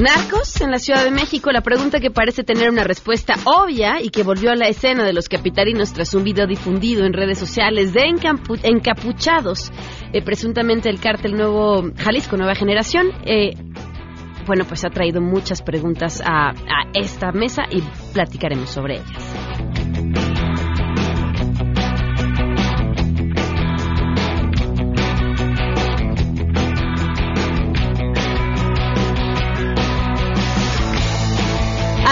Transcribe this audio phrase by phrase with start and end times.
[0.00, 4.08] Narcos en la Ciudad de México, la pregunta que parece tener una respuesta obvia y
[4.08, 7.92] que volvió a la escena de los capitalinos tras un video difundido en redes sociales
[7.92, 8.02] de
[8.62, 9.70] encapuchados,
[10.12, 13.08] eh, presuntamente el cártel Nuevo Jalisco Nueva Generación.
[13.26, 13.50] Eh,
[14.46, 17.82] bueno, pues ha traído muchas preguntas a, a esta mesa y
[18.14, 19.49] platicaremos sobre ellas.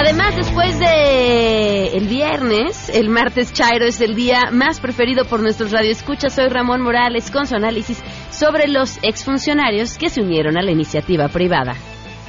[0.09, 5.71] Además, después de el viernes, el martes Chairo es el día más preferido por nuestros
[5.71, 6.33] radioescuchas.
[6.33, 11.29] Soy Ramón Morales con su análisis sobre los exfuncionarios que se unieron a la iniciativa
[11.29, 11.75] privada.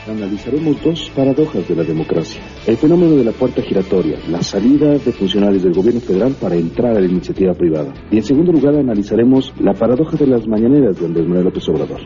[0.05, 2.41] Analizaremos dos paradojas de la democracia.
[2.67, 6.97] El fenómeno de la puerta giratoria, la salida de funcionarios del gobierno federal para entrar
[6.97, 7.93] a la iniciativa privada.
[8.11, 12.01] Y en segundo lugar analizaremos la paradoja de las mañaneras de Andrés Manuel López Obrador.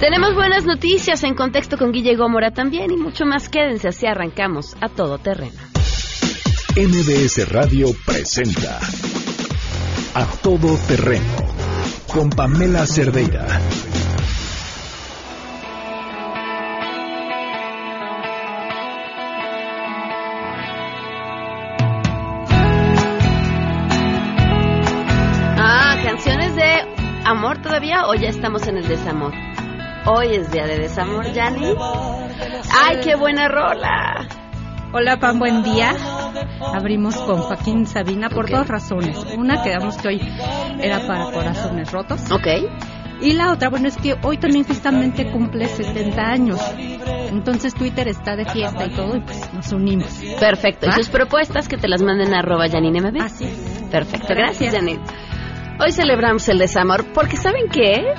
[0.00, 3.50] Tenemos buenas noticias en contexto con Guille Gómora también y mucho más.
[3.50, 5.58] Quédense así arrancamos a todo terreno.
[6.74, 8.78] MBS Radio presenta
[10.14, 11.22] A Todo Terreno
[12.10, 13.46] con Pamela Cerdeira.
[25.58, 26.72] Ah, canciones de
[27.26, 29.34] amor todavía o ya estamos en el desamor.
[30.06, 31.74] Hoy es día de desamor, Yanni.
[32.74, 34.26] ¡Ay, qué buena rola!
[34.92, 35.92] Hola, Pan, buen día.
[36.74, 39.16] Abrimos con Joaquín Sabina por dos razones.
[39.36, 40.20] Una, quedamos que hoy
[40.80, 42.30] era para corazones rotos.
[42.30, 42.46] Ok.
[43.20, 46.58] Y la otra, bueno, es que hoy también justamente cumple 70 años.
[47.30, 50.18] Entonces Twitter está de fiesta y todo, y pues nos unimos.
[50.40, 50.86] Perfecto.
[50.86, 53.20] ¿Y tus propuestas que te las manden a arroba Janine MB?
[53.20, 53.84] Así es.
[53.90, 54.28] Perfecto.
[54.30, 54.74] Gracias, Gracias.
[54.74, 55.00] Janine.
[55.78, 58.14] Hoy celebramos el desamor porque ¿saben qué?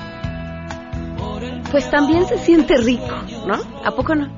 [1.72, 3.16] Pues también se siente rico,
[3.46, 3.56] ¿no?
[3.84, 4.28] ¿A poco no?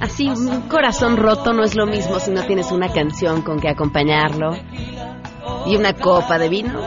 [0.00, 3.68] Así, un corazón roto no es lo mismo si no tienes una canción con que
[3.68, 4.56] acompañarlo
[5.66, 6.80] y una copa de vino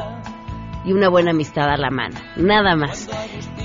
[0.84, 2.18] y una buena amistad a la mano.
[2.36, 3.10] Nada más.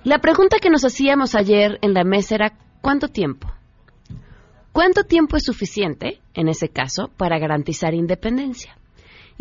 [0.04, 3.48] La pregunta que nos hacíamos ayer en la mesa era, ¿cuánto tiempo?
[4.72, 8.79] ¿Cuánto tiempo es suficiente, en ese caso, para garantizar independencia?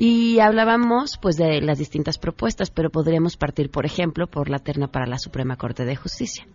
[0.01, 4.87] Y hablábamos, pues, de las distintas propuestas, pero podríamos partir, por ejemplo, por la terna
[4.87, 6.47] para la Suprema Corte de Justicia.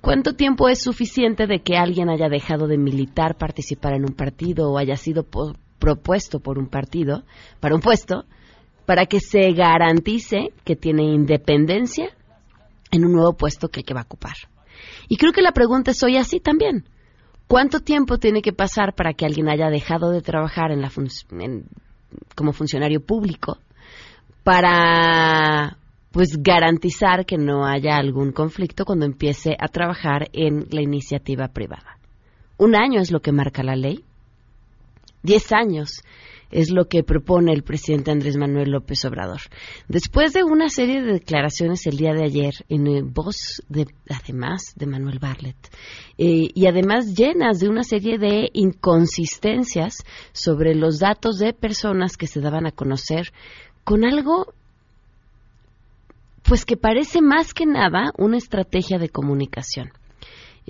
[0.00, 4.72] ¿Cuánto tiempo es suficiente de que alguien haya dejado de militar, participar en un partido
[4.72, 5.24] o haya sido
[5.78, 7.22] propuesto por un partido
[7.60, 8.24] para un puesto
[8.86, 12.08] para que se garantice que tiene independencia
[12.90, 14.34] en un nuevo puesto que, va a ocupar?
[15.08, 16.88] Y creo que la pregunta es hoy así también.
[17.46, 20.90] ¿Cuánto tiempo tiene que pasar para que alguien haya dejado de trabajar en la
[21.38, 21.66] en-
[22.34, 23.58] como funcionario público
[24.44, 25.76] para
[26.10, 31.98] pues garantizar que no haya algún conflicto cuando empiece a trabajar en la iniciativa privada?
[32.58, 34.04] Un año es lo que marca la ley.
[35.22, 36.02] Diez años
[36.50, 39.40] es lo que propone el presidente Andrés Manuel López Obrador.
[39.88, 44.74] Después de una serie de declaraciones el día de ayer en eh, voz de, además
[44.76, 45.56] de Manuel Barlet,
[46.18, 52.26] eh, y además llenas de una serie de inconsistencias sobre los datos de personas que
[52.26, 53.32] se daban a conocer
[53.84, 54.54] con algo
[56.42, 59.92] pues que parece más que nada una estrategia de comunicación.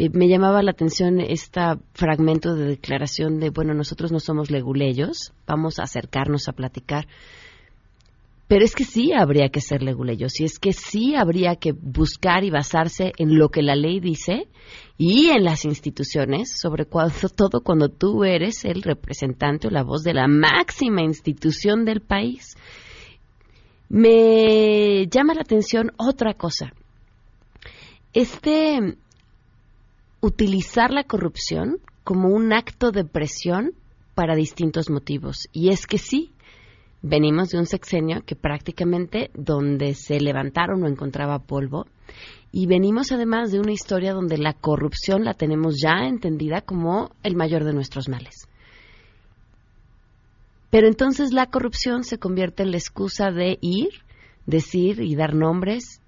[0.01, 1.61] Eh, me llamaba la atención este
[1.93, 7.07] fragmento de declaración de, bueno, nosotros no somos leguleyos, vamos a acercarnos a platicar.
[8.49, 12.45] Pero es que sí habría que ser leguleyos y es que sí habría que buscar
[12.45, 14.49] y basarse en lo que la ley dice
[14.97, 20.03] y en las instituciones, sobre cuando, todo cuando tú eres el representante o la voz
[20.03, 22.57] de la máxima institución del país.
[23.91, 26.73] Me llama la atención otra cosa.
[28.15, 28.97] Este
[30.21, 33.73] utilizar la corrupción como un acto de presión
[34.15, 35.49] para distintos motivos.
[35.53, 36.33] Y es que sí,
[37.03, 41.87] venimos de un sexenio que prácticamente donde se levantaron o encontraba polvo,
[42.53, 47.37] Y venimos además de una historia donde la corrupción la tenemos ya entendida como el
[47.37, 48.49] mayor de nuestros males.
[50.69, 53.91] Pero entonces la corrupción se convierte en la excusa de ir,
[54.47, 56.01] decir y dar nombres,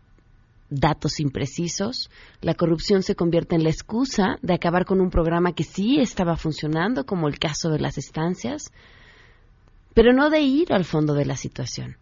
[0.72, 2.10] datos imprecisos.
[2.40, 6.36] La corrupción se convierte en la excusa de acabar con un programa que sí estaba
[6.36, 8.72] funcionando, como el caso de las estancias,
[9.94, 11.96] pero no de ir al fondo de la situación.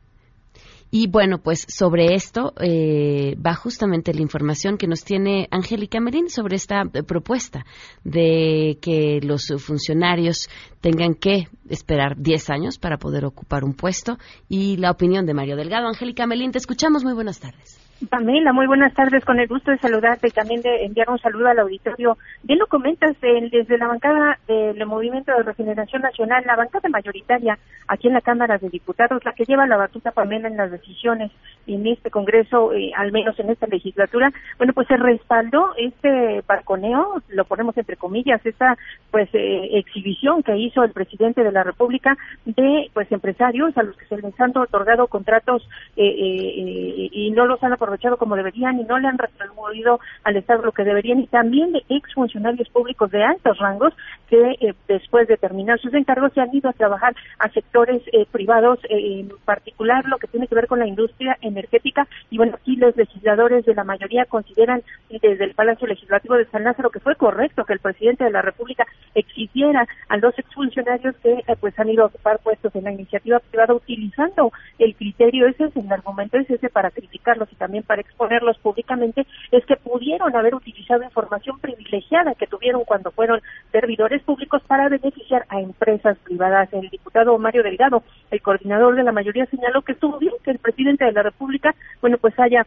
[0.92, 6.28] Y bueno, pues sobre esto eh, va justamente la información que nos tiene Angélica Merín
[6.28, 7.64] sobre esta eh, propuesta
[8.02, 10.48] de que los funcionarios
[10.80, 14.18] tengan que esperar 10 años para poder ocupar un puesto
[14.48, 15.86] y la opinión de Mario Delgado.
[15.86, 17.04] Angélica Melín, te escuchamos.
[17.04, 17.89] Muy buenas tardes.
[18.08, 19.24] Pamela, muy buenas tardes.
[19.24, 22.16] Con el gusto de saludarte y también de enviar un saludo al auditorio.
[22.42, 27.58] Bien lo comentas desde la bancada del Movimiento de Regeneración Nacional, la bancada mayoritaria
[27.88, 31.30] aquí en la Cámara de Diputados, la que lleva la batuta Pamela en las decisiones
[31.66, 34.32] en este Congreso, eh, al menos en esta legislatura.
[34.56, 38.78] Bueno, pues se respaldó este balconeo, lo ponemos entre comillas, esta
[39.10, 43.96] pues eh, exhibición que hizo el presidente de la República de pues empresarios a los
[43.96, 48.84] que se les han otorgado contratos eh, y no los han aprovechado como deberían y
[48.84, 53.24] no le han retribuido al Estado lo que deberían y también de exfuncionarios públicos de
[53.24, 53.92] altos rangos
[54.28, 58.26] que eh, después de terminar sus encargos se han ido a trabajar a sectores eh,
[58.30, 62.06] privados, eh, en particular lo que tiene que ver con la industria energética.
[62.30, 66.62] Y bueno, aquí los legisladores de la mayoría consideran desde el Palacio Legislativo de San
[66.62, 71.42] Lázaro que fue correcto que el presidente de la República exigiera a los exfuncionarios que
[71.58, 75.76] pues han ido a ocupar puestos en la iniciativa privada utilizando el criterio, ese es
[75.76, 80.54] el argumento, es ese para criticarlos y también para exponerlos públicamente, es que pudieron haber
[80.54, 83.40] utilizado información privilegiada que tuvieron cuando fueron
[83.72, 86.72] servidores públicos para beneficiar a empresas privadas.
[86.72, 90.58] El diputado Mario Delgado, el coordinador de la mayoría, señaló que estuvo bien que el
[90.58, 92.66] presidente de la República, bueno, pues haya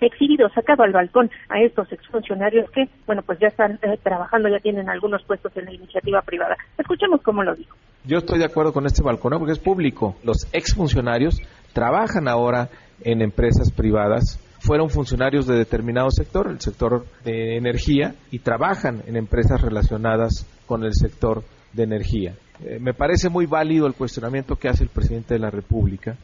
[0.00, 4.60] exhibido, sacado al balcón a estos exfuncionarios que, bueno, pues ya están eh, trabajando, ya
[4.60, 6.56] tienen algunos puestos en la iniciativa privada.
[6.78, 7.76] Escuchemos cómo lo dijo.
[8.04, 10.16] Yo estoy de acuerdo con este balcón porque es público.
[10.22, 11.40] Los exfuncionarios
[11.72, 12.68] trabajan ahora
[13.02, 19.16] en empresas privadas, fueron funcionarios de determinado sector, el sector de energía, y trabajan en
[19.16, 22.34] empresas relacionadas con el sector de energía.
[22.64, 26.16] Eh, me parece muy válido el cuestionamiento que hace el presidente de la República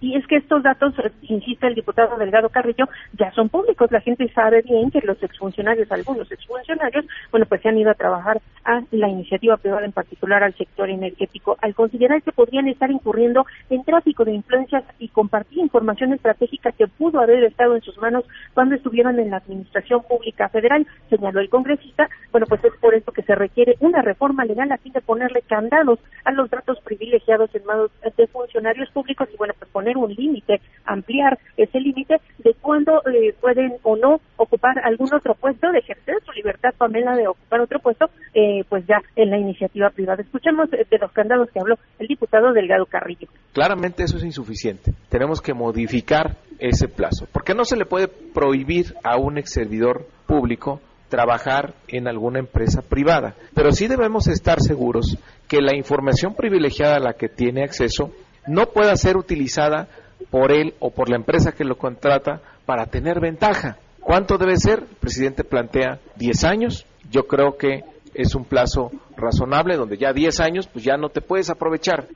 [0.00, 2.88] y es que estos datos, eh, insiste el diputado Delgado Carrillo,
[3.18, 3.90] ya son públicos.
[3.90, 7.94] La gente sabe bien que los exfuncionarios, algunos exfuncionarios, bueno, pues se han ido a
[7.94, 12.90] trabajar a la iniciativa privada, en particular al sector energético, al considerar que podrían estar
[12.90, 17.96] incurriendo en tráfico de influencias y compartir información estratégica que pudo haber estado en sus
[17.98, 22.08] manos cuando estuvieron en la Administración Pública Federal, señaló el congresista.
[22.32, 25.42] Bueno, pues es por esto que se requiere una reforma legal a fin de ponerle
[25.42, 30.12] candados a los datos privilegiados en manos de funcionarios públicos y, bueno, pues poner un
[30.12, 35.80] límite, ampliar ese límite de cuándo eh, pueden o no ocupar algún otro puesto, de
[35.80, 40.22] ejercer su libertad, Pamela, de ocupar otro puesto, eh, pues ya en la iniciativa privada.
[40.22, 43.28] Escuchemos eh, de los candados que habló el diputado Delgado Carrillo.
[43.52, 44.92] Claramente eso es insuficiente.
[45.08, 50.06] Tenemos que modificar ese plazo, porque no se le puede prohibir a un ex servidor
[50.26, 53.34] público trabajar en alguna empresa privada.
[53.54, 55.16] Pero sí debemos estar seguros
[55.48, 58.10] que la información privilegiada a la que tiene acceso
[58.46, 59.88] no pueda ser utilizada
[60.30, 63.76] por él o por la empresa que lo contrata para tener ventaja.
[64.00, 64.80] ¿Cuánto debe ser?
[64.80, 66.86] El presidente plantea 10 años.
[67.10, 67.84] Yo creo que
[68.14, 72.06] es un plazo razonable donde ya 10 años pues ya no te puedes aprovechar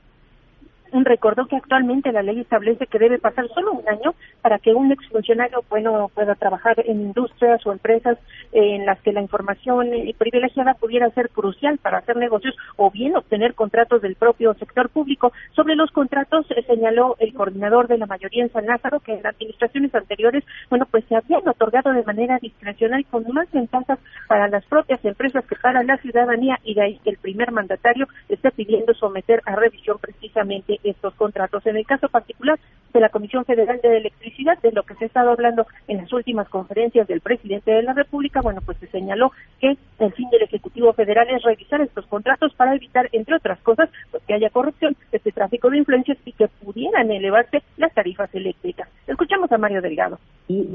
[0.91, 4.91] recordó que actualmente la ley establece que debe pasar solo un año para que un
[4.91, 8.17] exfuncionario bueno, pueda trabajar en industrias o empresas
[8.51, 13.53] en las que la información privilegiada pudiera ser crucial para hacer negocios o bien obtener
[13.55, 15.31] contratos del propio sector público.
[15.55, 19.25] Sobre los contratos eh, señaló el coordinador de la mayoría en San Lázaro que en
[19.25, 24.65] administraciones anteriores, bueno, pues se habían otorgado de manera discrecional con más ventajas para las
[24.65, 28.93] propias empresas que para la ciudadanía y de ahí que el primer mandatario esté pidiendo
[28.93, 31.65] someter a revisión precisamente estos contratos.
[31.65, 32.59] En el caso particular
[32.93, 36.11] de la Comisión Federal de Electricidad, de lo que se ha estado hablando en las
[36.11, 40.43] últimas conferencias del presidente de la República, bueno, pues se señaló que el fin del
[40.43, 44.95] Ejecutivo Federal es revisar estos contratos para evitar, entre otras cosas, pues que haya corrupción,
[45.11, 48.89] este tráfico de influencias y que pudieran elevarse las tarifas eléctricas.
[49.07, 50.19] Escuchamos a Mario Delgado.
[50.47, 50.67] Y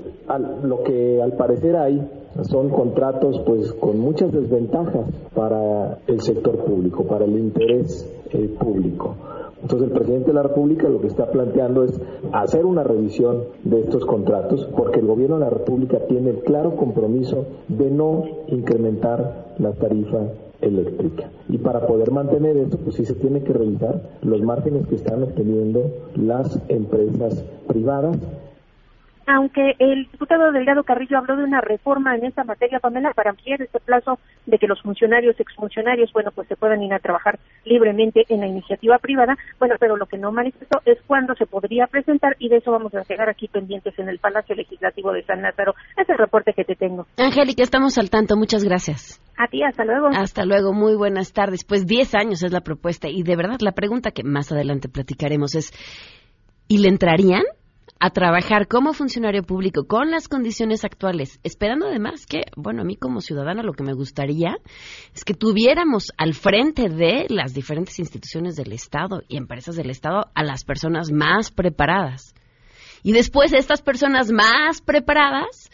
[0.63, 2.01] lo que al parecer hay
[2.45, 9.17] son contratos pues con muchas desventajas para el sector público, para el interés eh, público.
[9.63, 11.99] Entonces el presidente de la República lo que está planteando es
[12.33, 16.77] hacer una revisión de estos contratos porque el gobierno de la República tiene el claro
[16.77, 20.19] compromiso de no incrementar la tarifa
[20.61, 21.31] eléctrica.
[21.49, 25.23] Y para poder mantener esto, pues sí se tiene que revisar los márgenes que están
[25.23, 28.19] obteniendo las empresas privadas
[29.27, 33.61] aunque el diputado Delgado Carrillo habló de una reforma en esta materia, Pamela, para ampliar
[33.61, 38.25] este plazo de que los funcionarios, exfuncionarios, bueno, pues se puedan ir a trabajar libremente
[38.29, 42.37] en la iniciativa privada, bueno, pero lo que no manifestó es cuándo se podría presentar
[42.39, 45.75] y de eso vamos a quedar aquí pendientes en el Palacio Legislativo de San Lázaro.
[45.97, 47.07] Es el reporte que te tengo.
[47.19, 48.37] Angélica, estamos al tanto.
[48.37, 49.21] Muchas gracias.
[49.37, 50.09] A ti, hasta luego.
[50.09, 51.65] Hasta luego, muy buenas tardes.
[51.65, 55.55] Pues 10 años es la propuesta y de verdad la pregunta que más adelante platicaremos
[55.55, 55.73] es,
[56.69, 57.43] ¿y le entrarían?
[57.99, 62.97] A trabajar como funcionario público con las condiciones actuales, esperando además que, bueno, a mí
[62.97, 64.57] como ciudadana lo que me gustaría
[65.15, 70.27] es que tuviéramos al frente de las diferentes instituciones del Estado y empresas del Estado
[70.35, 72.35] a las personas más preparadas.
[73.03, 75.71] Y después estas personas más preparadas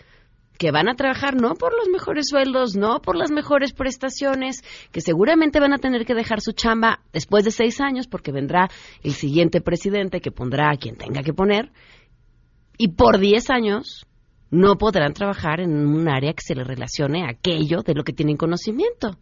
[0.59, 4.63] que van a trabajar no por los mejores sueldos, no por las mejores prestaciones,
[4.93, 8.69] que seguramente van a tener que dejar su chamba después de seis años porque vendrá
[9.03, 11.73] el siguiente presidente que pondrá a quien tenga que poner
[12.83, 14.09] y por 10 años
[14.51, 18.13] no podrán trabajar en un área que se les relacione a aquello de lo que
[18.13, 19.13] tienen conocimiento.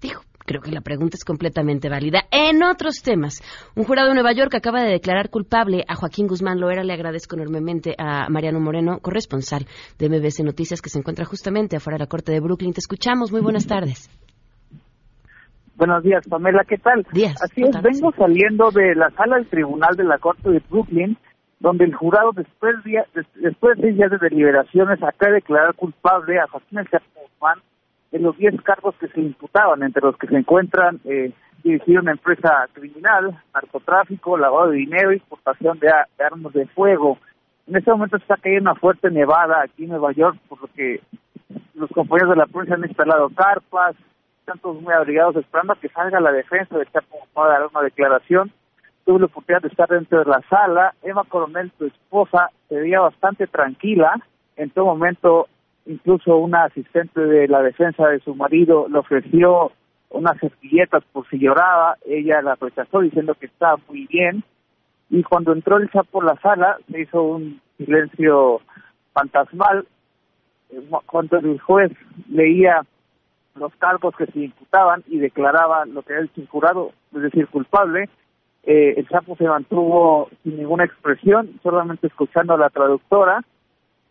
[0.00, 2.22] Dijo, creo que la pregunta es completamente válida.
[2.30, 3.42] En otros temas,
[3.76, 6.82] un jurado de Nueva York acaba de declarar culpable a Joaquín Guzmán Loera.
[6.82, 9.66] Le agradezco enormemente a Mariano Moreno, corresponsal
[9.98, 12.72] de MBC Noticias, que se encuentra justamente afuera de la Corte de Brooklyn.
[12.72, 13.32] Te escuchamos.
[13.32, 14.08] Muy buenas tardes.
[15.76, 16.64] Buenos días, Pamela.
[16.66, 17.06] ¿Qué tal?
[17.12, 17.34] Días.
[17.42, 21.18] Así es, vengo saliendo de la sala del Tribunal de la Corte de Brooklyn
[21.62, 23.04] donde el jurado, después de,
[23.36, 26.80] después de días de deliberaciones, acaba de declarar culpable a Joaquín
[27.14, 27.60] Guzmán
[28.10, 32.10] de los diez cargos que se imputaban, entre los que se encuentran eh, dirigir una
[32.10, 35.88] empresa criminal, narcotráfico, lavado de dinero, exportación de,
[36.18, 37.18] armas de fuego.
[37.68, 41.00] En este momento está cayendo una fuerte nevada aquí en Nueva York, por lo que
[41.74, 43.94] los compañeros de la prensa han instalado carpas,
[44.40, 47.82] están todos muy abrigados esperando a que salga la defensa de Chapo a dar una
[47.82, 48.50] declaración
[49.04, 50.94] tuve la oportunidad de estar dentro de la sala.
[51.02, 54.14] Emma Coronel, su esposa, se veía bastante tranquila.
[54.56, 55.48] En todo momento,
[55.86, 59.72] incluso una asistente de la defensa de su marido le ofreció
[60.10, 61.96] unas servilletas por si lloraba.
[62.06, 64.44] Ella la rechazó diciendo que estaba muy bien.
[65.10, 68.60] Y cuando entró el por la sala, se hizo un silencio
[69.12, 69.86] fantasmal.
[71.06, 71.92] Cuando el juez
[72.30, 72.82] leía
[73.56, 78.08] los cargos que se imputaban y declaraba lo que era el jurado, es decir, culpable,
[78.64, 83.42] eh, el Chapo se mantuvo sin ninguna expresión, solamente escuchando a la traductora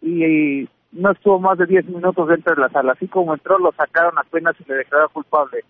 [0.02, 2.92] y, no estuvo más de 10 minutos dentro de la sala.
[2.92, 5.64] Así como entró, lo sacaron apenas y le declararon culpable.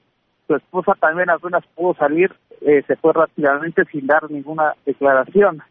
[0.47, 5.61] Su esposa también apenas pudo salir, eh, se fue rápidamente sin dar ninguna declaración.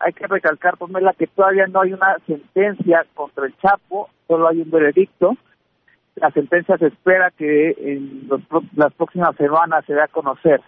[0.00, 4.60] Hay que recalcar, Pamela, que todavía no hay una sentencia contra el Chapo, solo hay
[4.60, 5.36] un veredicto.
[6.16, 8.28] La sentencia se espera que en
[8.74, 10.60] las próximas semanas se dé a conocer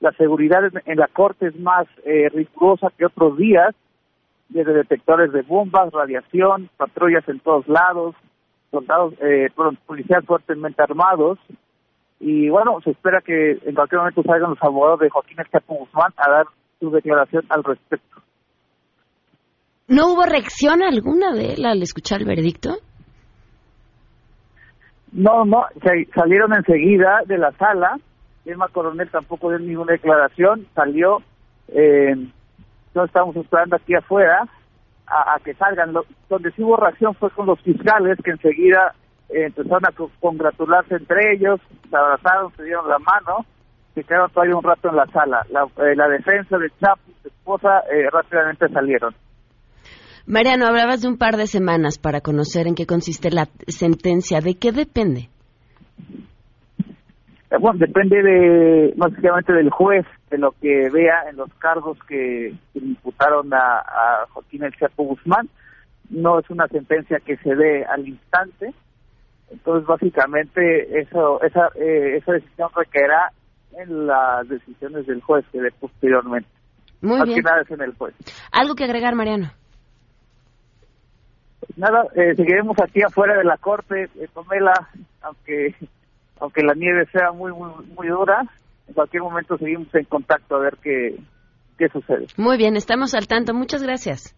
[0.00, 3.74] la seguridad en la corte es más eh, rigurosa que otros días,
[4.48, 8.14] desde detectores de bombas, radiación, patrullas en todos lados,
[8.70, 9.48] soldados, eh,
[9.86, 11.38] policías fuertemente armados.
[12.20, 16.12] Y bueno, se espera que en cualquier momento salgan los abogados de Joaquín Escapo Guzmán
[16.16, 16.46] a dar
[16.78, 18.22] su declaración al respecto.
[19.88, 22.76] ¿No hubo reacción alguna de él al escuchar el veredicto?
[25.12, 25.64] No, no,
[26.14, 27.98] salieron enseguida de la sala
[28.48, 31.18] Emma Coronel tampoco dio ninguna declaración, salió,
[31.68, 32.14] eh,
[32.94, 34.48] no estamos esperando aquí afuera
[35.06, 35.94] a, que salgan.
[36.28, 38.94] donde sí hubo reacción fue con los fiscales que enseguida
[39.28, 43.44] eh, empezaron a congratularse entre ellos, se abrazaron, se dieron la mano,
[43.94, 45.46] se quedaron todavía un rato en la sala.
[45.50, 49.14] La, eh, defensa de Chapo y su esposa eh, rápidamente salieron.
[50.26, 54.40] Mariano, hablabas de un par de semanas para conocer en qué consiste la sentencia.
[54.40, 55.30] ¿De qué depende?
[57.50, 62.54] Eh, bueno, depende de, básicamente del juez, de lo que vea en los cargos que,
[62.74, 65.48] imputaron a, Joaquín El Chapo Guzmán.
[66.10, 68.72] No es una sentencia que se dé al instante.
[69.50, 73.32] Entonces, básicamente, eso, esa, eh, esa decisión recaerá
[73.78, 76.48] en las decisiones del juez que dé posteriormente.
[77.00, 77.42] Muy bien.
[77.42, 78.14] nada es en el juez.
[78.52, 79.50] ¿Algo que agregar, Mariano?
[81.60, 84.74] Pues nada, eh, seguiremos aquí afuera de la corte, eh, Tomela,
[85.22, 85.74] aunque
[86.40, 88.42] aunque la nieve sea muy, muy, muy dura,
[88.86, 91.18] en cualquier momento seguimos en contacto a ver qué,
[91.78, 92.26] qué sucede.
[92.36, 93.54] Muy bien, estamos al tanto.
[93.54, 94.34] Muchas gracias.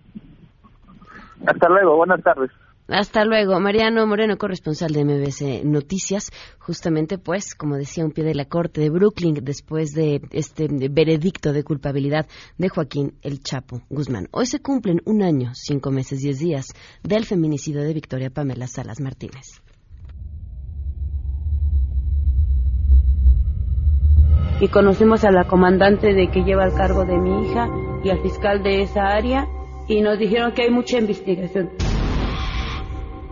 [1.46, 2.50] Hasta luego, buenas tardes.
[2.90, 3.60] Hasta luego.
[3.60, 6.30] Mariano Moreno, corresponsal de MBC Noticias.
[6.58, 11.52] Justamente, pues, como decía, un pie de la corte de Brooklyn después de este veredicto
[11.52, 12.26] de culpabilidad
[12.58, 14.28] de Joaquín El Chapo Guzmán.
[14.32, 16.66] Hoy se cumplen un año, cinco meses, diez días
[17.04, 19.62] del feminicidio de Victoria Pamela Salas Martínez.
[24.60, 27.68] Y conocimos a la comandante de que lleva el cargo de mi hija
[28.04, 29.48] y al fiscal de esa área
[29.88, 31.70] y nos dijeron que hay mucha investigación.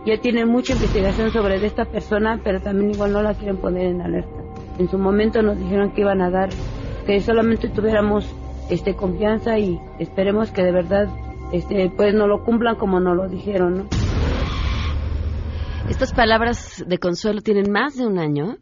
[0.05, 4.01] Ya tienen mucha investigación sobre esta persona, pero también igual no la quieren poner en
[4.01, 4.41] alerta.
[4.79, 6.49] En su momento nos dijeron que iban a dar,
[7.05, 8.25] que solamente tuviéramos
[8.69, 11.07] este confianza y esperemos que de verdad
[11.51, 13.85] este pues no lo cumplan como nos lo dijeron, ¿no?
[15.89, 18.57] Estas palabras de consuelo tienen más de un año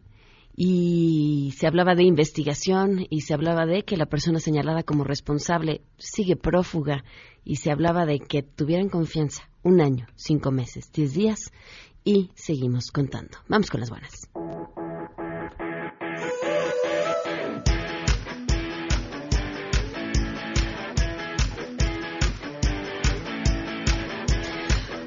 [0.60, 5.82] y se hablaba de investigación y se hablaba de que la persona señalada como responsable
[6.00, 7.04] sigue prófuga
[7.46, 9.48] y se hablaba de que tuvieran confianza.
[9.62, 11.52] Un año, cinco meses, diez días
[12.04, 13.38] y seguimos contando.
[13.48, 14.28] Vamos con las buenas.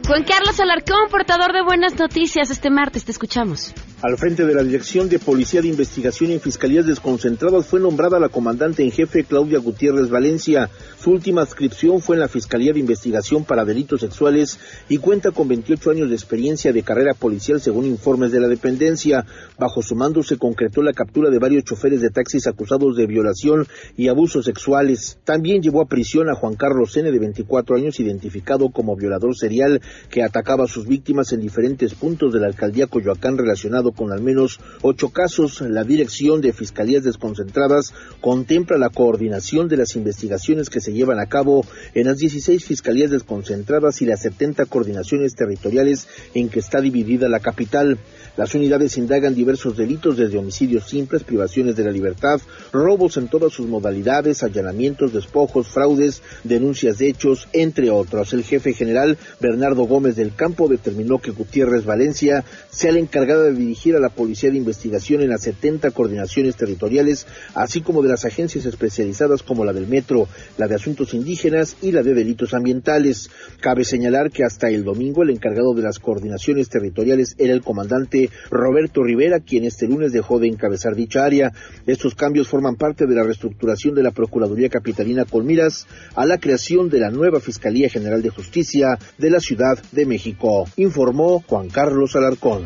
[0.07, 3.75] Juan Carlos Alarcón, portador de buenas noticias, este martes te escuchamos.
[4.03, 8.31] Al frente de la Dirección de Policía de Investigación y Fiscalías Desconcentradas fue nombrada la
[8.31, 10.71] comandante en jefe Claudia Gutiérrez Valencia.
[10.99, 15.49] Su última adscripción fue en la Fiscalía de Investigación para Delitos Sexuales y cuenta con
[15.49, 19.27] 28 años de experiencia de carrera policial según informes de la dependencia.
[19.59, 23.67] Bajo su mando se concretó la captura de varios choferes de taxis acusados de violación
[23.99, 25.19] y abusos sexuales.
[25.25, 27.13] También llevó a prisión a Juan Carlos N.
[27.13, 32.33] de 24 años, identificado como violador serial que atacaba a sus víctimas en diferentes puntos
[32.33, 35.61] de la alcaldía Coyoacán relacionado con al menos ocho casos.
[35.61, 41.27] La Dirección de Fiscalías Desconcentradas contempla la coordinación de las investigaciones que se llevan a
[41.27, 47.29] cabo en las 16 fiscalías desconcentradas y las 70 coordinaciones territoriales en que está dividida
[47.29, 47.99] la capital.
[48.37, 52.41] Las unidades indagan diversos delitos desde homicidios simples, privaciones de la libertad,
[52.73, 58.33] robos en todas sus modalidades, allanamientos, despojos, fraudes, denuncias de hechos, entre otros.
[58.33, 63.55] El jefe general Bernardo Gómez del Campo determinó que Gutiérrez Valencia sea la encargada de
[63.55, 68.25] dirigir a la Policía de Investigación en las 70 coordinaciones territoriales, así como de las
[68.25, 73.31] agencias especializadas como la del Metro, la de Asuntos Indígenas y la de Delitos Ambientales.
[73.61, 78.20] Cabe señalar que hasta el domingo el encargado de las coordinaciones territoriales era el comandante
[78.51, 81.53] Roberto Rivera, quien este lunes dejó de encabezar dicha área.
[81.87, 86.39] Estos cambios forman parte de la reestructuración de la Procuraduría Capitalina con miras a la
[86.39, 91.69] creación de la nueva Fiscalía General de Justicia de la Ciudad de México, informó Juan
[91.69, 92.65] Carlos Alarcón.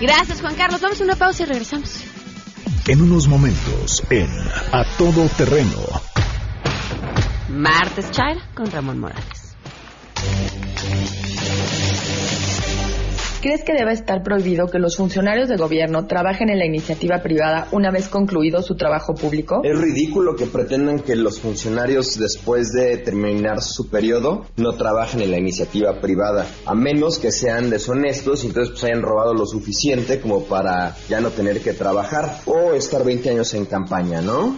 [0.00, 0.80] Gracias, Juan Carlos.
[0.80, 2.04] Vamos a una pausa y regresamos.
[2.86, 4.28] En unos momentos, en
[4.72, 5.82] A Todo Terreno.
[7.50, 9.56] Martes Chaira con Ramón Morales.
[13.40, 17.68] ¿Crees que debe estar prohibido que los funcionarios de gobierno trabajen en la iniciativa privada
[17.70, 19.60] una vez concluido su trabajo público?
[19.62, 25.30] Es ridículo que pretendan que los funcionarios después de terminar su periodo no trabajen en
[25.30, 30.20] la iniciativa privada, a menos que sean deshonestos y entonces pues hayan robado lo suficiente
[30.20, 34.56] como para ya no tener que trabajar o estar 20 años en campaña, ¿no?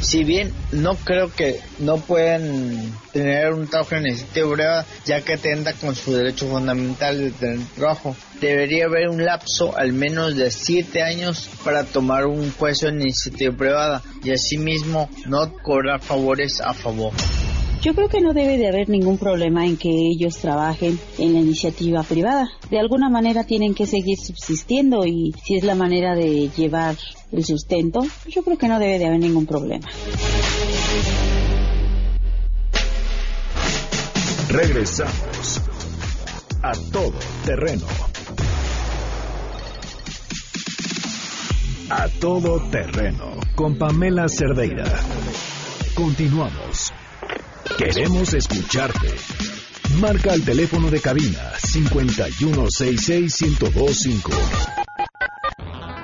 [0.00, 5.34] Si bien no creo que no puedan tener un trabajo en iniciativa privada ya que
[5.34, 10.50] atenta con su derecho fundamental de tener trabajo, debería haber un lapso al menos de
[10.50, 16.74] siete años para tomar un puesto en iniciativa privada y asimismo no cobrar favores a
[16.74, 17.12] favor.
[17.80, 21.38] Yo creo que no debe de haber ningún problema en que ellos trabajen en la
[21.38, 22.50] iniciativa privada.
[22.70, 26.96] De alguna manera tienen que seguir subsistiendo y si es la manera de llevar
[27.30, 29.86] el sustento, yo creo que no debe de haber ningún problema.
[34.50, 35.60] Regresamos
[36.62, 37.14] a todo
[37.44, 37.86] terreno.
[41.90, 44.84] A todo terreno con Pamela Cerdeira.
[45.94, 46.92] Continuamos.
[47.76, 49.14] Queremos escucharte.
[50.00, 54.32] Marca el teléfono de cabina 5166125.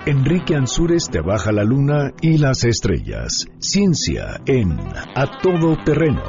[0.07, 3.47] Enrique Ansúrez te baja la luna y las estrellas.
[3.59, 4.79] Ciencia en
[5.15, 6.23] A Todo Terreno.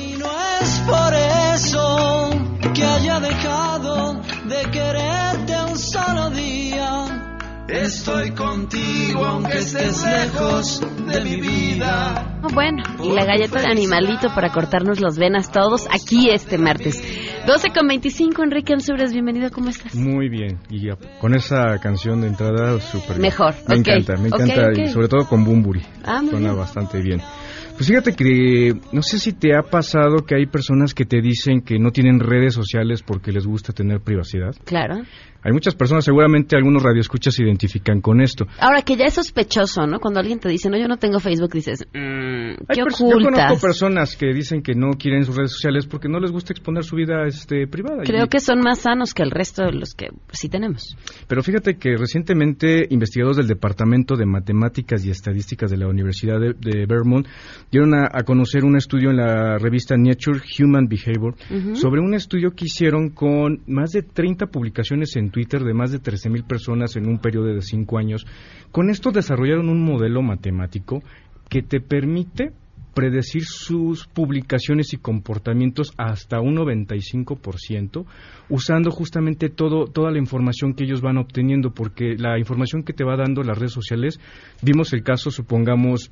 [0.00, 1.14] Y no es por
[1.54, 2.30] eso
[2.74, 5.07] que haya dejado de día.
[7.68, 10.80] Estoy contigo aunque estés lejos
[11.12, 12.40] de mi vida.
[12.42, 17.02] Oh, bueno, y la galleta de animalito para cortarnos las venas todos aquí este martes.
[17.46, 19.94] 12 con 25, Enrique Ansures, bienvenido, ¿cómo estás?
[19.94, 20.88] Muy bien, y
[21.20, 23.22] con esa canción de entrada súper bien.
[23.22, 23.86] Mejor, Me ok.
[23.86, 24.78] encanta, me encanta, ok.
[24.78, 25.82] y sobre todo con Bumburi.
[26.04, 26.58] Ah, muy Suena bien.
[26.58, 27.20] bastante bien.
[27.74, 31.60] Pues fíjate que no sé si te ha pasado que hay personas que te dicen
[31.60, 34.50] que no tienen redes sociales porque les gusta tener privacidad.
[34.64, 34.96] Claro.
[35.42, 38.46] Hay muchas personas, seguramente algunos radioescuchas se identifican con esto.
[38.58, 40.00] Ahora que ya es sospechoso, ¿no?
[40.00, 41.98] Cuando alguien te dice, no, yo no tengo Facebook, dices, mmm,
[42.68, 43.60] Hay ¿qué pers- yo conozco ocultas?
[43.62, 46.96] personas que dicen que no quieren sus redes sociales porque no les gusta exponer su
[46.96, 48.02] vida este, privada.
[48.04, 50.96] Creo Y- que son más sanos que el resto de los que sí tenemos.
[51.28, 56.54] Pero fíjate que recientemente investigadores del Departamento de Matemáticas y Estadísticas de la Universidad de,
[56.58, 57.26] de Vermont
[57.70, 61.34] dieron a, a conocer un estudio en la revista Nature Human Behavior
[61.74, 65.98] sobre un estudio que hicieron con más de 30 publicaciones en Twitter de más de
[65.98, 68.26] 13 mil personas en un periodo de 5 años.
[68.70, 71.02] Con esto desarrollaron un modelo matemático
[71.48, 72.52] que te permite
[72.94, 78.06] predecir sus publicaciones y comportamientos hasta un 95%
[78.48, 83.04] usando justamente todo toda la información que ellos van obteniendo porque la información que te
[83.04, 84.18] va dando las redes sociales
[84.62, 86.10] vimos el caso supongamos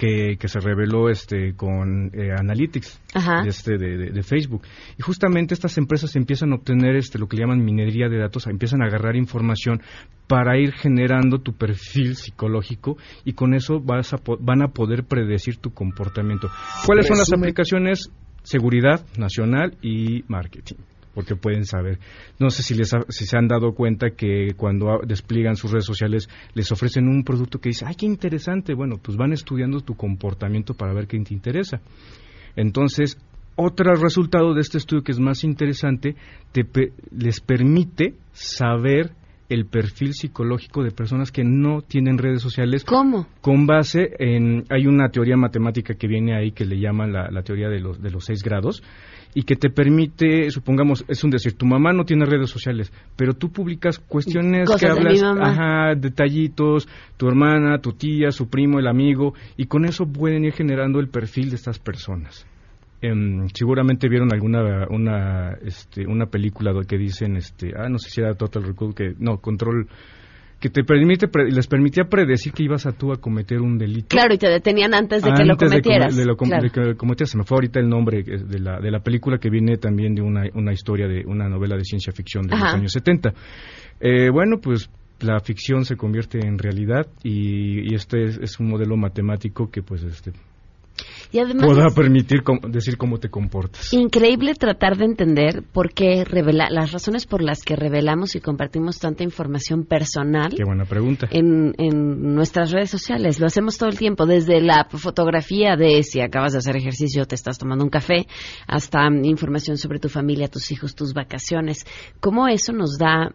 [0.00, 3.42] que, que se reveló este con eh, Analytics Ajá.
[3.46, 4.62] este, de, de- de Facebook.
[4.98, 8.46] Y justamente estas empresas empiezan a obtener este lo que le llaman minería de datos
[8.46, 9.82] empiezan a agarrar información
[10.26, 15.58] para ir generando tu perfil psicológico y con eso vas a van a poder predecir
[15.58, 16.48] tu comportamiento.
[16.86, 18.10] Cuáles son las aplicaciones
[18.42, 20.76] seguridad nacional y marketing
[21.14, 21.98] porque pueden saber.
[22.38, 25.84] No sé si, les ha- si se han dado cuenta que cuando despliegan sus redes
[25.86, 28.74] sociales les ofrecen un producto que dice, ay, qué interesante.
[28.74, 31.80] Bueno, pues van estudiando tu comportamiento para ver qué te interesa.
[32.56, 33.18] Entonces,
[33.56, 36.16] otro resultado de este estudio que es más interesante,
[36.52, 36.64] te
[37.10, 39.12] les permite saber
[39.48, 42.84] el perfil psicológico de personas que no tienen redes sociales.
[42.84, 43.26] ¿Cómo?
[43.40, 44.62] Con base en...
[44.70, 48.00] Hay una teoría matemática que viene ahí que le llaman la, la teoría de los,
[48.00, 48.80] de los seis grados
[49.34, 53.34] y que te permite, supongamos, es un decir, tu mamá no tiene redes sociales, pero
[53.34, 58.88] tú publicas cuestiones Cosas que hablas, ajá, detallitos, tu hermana, tu tía, su primo, el
[58.88, 62.46] amigo, y con eso pueden ir generando el perfil de estas personas.
[63.02, 68.20] Em, seguramente vieron alguna una este, una película que dicen este ah no sé si
[68.20, 69.88] era Total Recall que no Control
[70.60, 74.08] que te permite pre- les permitía predecir que ibas a tú a cometer un delito
[74.08, 76.14] Claro, y te detenían antes de que lo de cometieras.
[76.16, 76.62] de lo com- Claro.
[76.64, 77.30] de que lo cometieras.
[77.30, 80.14] Se me fue ahorita el nombre eh, de la, de la película que viene también
[80.14, 83.32] de una, una historia de una novela de ciencia ficción de los años 70.
[84.00, 88.68] Eh, bueno, pues la ficción se convierte en realidad y, y este es, es un
[88.68, 90.32] modelo matemático que pues este
[91.32, 93.92] Y además es permitir com- decir cómo te comportas.
[93.92, 98.98] increíble tratar de entender por qué revela las razones por las que revelamos y compartimos
[98.98, 101.28] tanta información personal Qué buena pregunta.
[101.30, 103.38] en, en nuestras redes sociales.
[103.40, 107.34] Lo hacemos todo el tiempo, desde la fotografía de si acabas de hacer ejercicio, te
[107.34, 108.26] estás tomando un café,
[108.66, 111.86] hasta información sobre tu familia, tus hijos, tus vacaciones.
[112.20, 113.32] ¿Cómo eso nos da,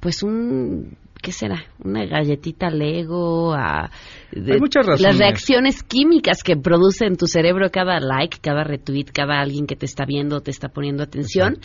[0.00, 0.96] pues, un...
[1.20, 1.64] ¿Qué será?
[1.84, 3.90] Una galletita Lego, a,
[4.32, 5.02] de- Hay muchas razones.
[5.02, 9.74] las reacciones químicas que produce en tu cerebro cada like, cada retweet, cada alguien que
[9.76, 11.58] te está viendo, te está poniendo atención.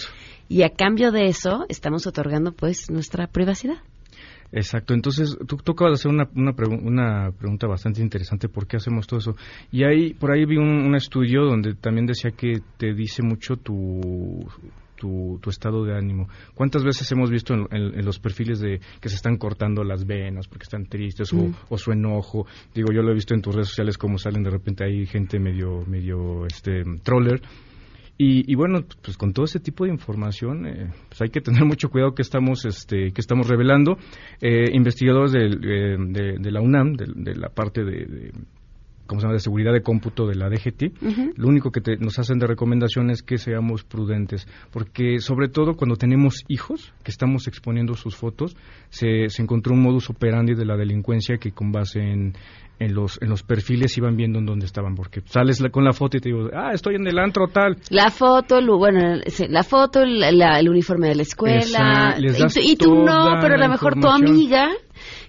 [0.50, 3.78] Y a cambio de eso, estamos otorgando, pues, nuestra privacidad.
[4.52, 8.68] Exacto, entonces tú, tú acabas de hacer una, una, pregu- una pregunta bastante interesante, ¿por
[8.68, 9.36] qué hacemos todo eso?
[9.72, 13.56] Y ahí, por ahí vi un, un estudio donde también decía que te dice mucho
[13.56, 14.46] tu,
[15.04, 16.30] tu, tu estado de ánimo.
[16.56, 20.06] ¿Cuántas veces hemos visto en, en- en los perfiles de que se están cortando las
[20.06, 21.54] venas porque están tristes o, Mm.
[21.70, 22.46] o su enojo?
[22.74, 25.40] Digo, yo lo he visto en tus redes sociales como salen de repente ahí gente
[25.40, 27.42] medio, medio, este, troller.
[28.18, 31.66] Y, y bueno, pues con todo ese tipo de información, eh, pues hay que tener
[31.66, 33.98] mucho cuidado que estamos, este, que estamos revelando.
[34.40, 38.32] Eh, investigadores del, eh, de, de la UNAM, de, de la parte de,
[39.08, 42.20] ¿cómo se llama?, de seguridad de cómputo de la DGT, lo único que te- nos
[42.20, 47.48] hacen de recomendación es que seamos prudentes, porque sobre todo cuando tenemos hijos, que estamos
[47.48, 48.56] exponiendo sus fotos,
[48.90, 52.34] se, se encontró un modus operandi de la delincuencia que con base en,
[52.80, 55.94] en los, en los perfiles iban viendo en dónde estaban, porque sales la- con la
[55.94, 57.78] foto y te digo, ah, estoy en el antro tal.
[57.90, 62.16] La foto, el- bueno, la foto, la- la- el uniforme de la escuela.
[62.18, 64.70] Les y, y tú no, pero a lo mejor tu amiga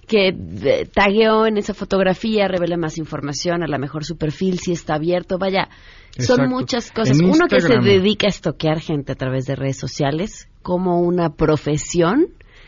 [0.07, 4.71] que eh, tagueó en esa fotografía revela más información, a lo mejor su perfil si
[4.71, 5.69] está abierto, vaya,
[6.17, 7.19] son muchas cosas.
[7.19, 11.31] En Uno que se dedica a estoquear gente a través de redes sociales como una
[11.31, 12.27] profesión,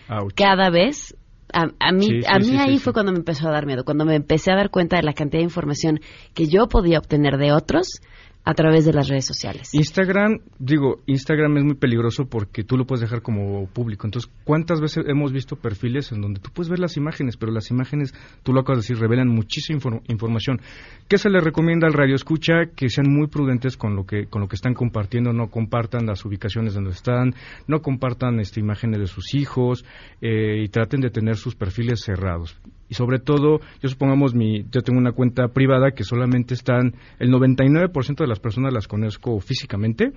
[0.10, 0.34] Ouch.
[0.36, 1.16] cada vez
[1.54, 2.94] a, a mí, Sí, sí, a mí sí, ahí sí, fue sí.
[2.94, 5.40] cuando me empezó a dar miedo, cuando me empecé a dar cuenta de la cantidad
[5.40, 6.00] de información
[6.34, 8.02] que yo podía obtener de otros
[8.50, 9.74] a través de las redes sociales.
[9.74, 14.08] Instagram, digo, Instagram es muy peligroso porque tú lo puedes dejar como público.
[14.08, 17.70] Entonces, ¿cuántas veces hemos visto perfiles en donde tú puedes ver las imágenes, pero las
[17.72, 20.62] imágenes, tú lo acabas de decir, revelan muchísima infor- información?
[21.10, 22.54] ¿Qué se le recomienda al radio escucha?
[22.74, 26.24] Que sean muy prudentes con lo que con lo que están compartiendo, no compartan las
[26.24, 27.36] ubicaciones donde están,
[27.68, 29.84] no compartan este, imágenes de sus hijos
[30.22, 32.58] eh, y traten de tener sus perfiles cerrados.
[32.90, 37.32] Y sobre todo, yo supongamos, mi, yo tengo una cuenta privada que solamente están, el
[37.32, 40.14] 99% de las personas las conozco físicamente,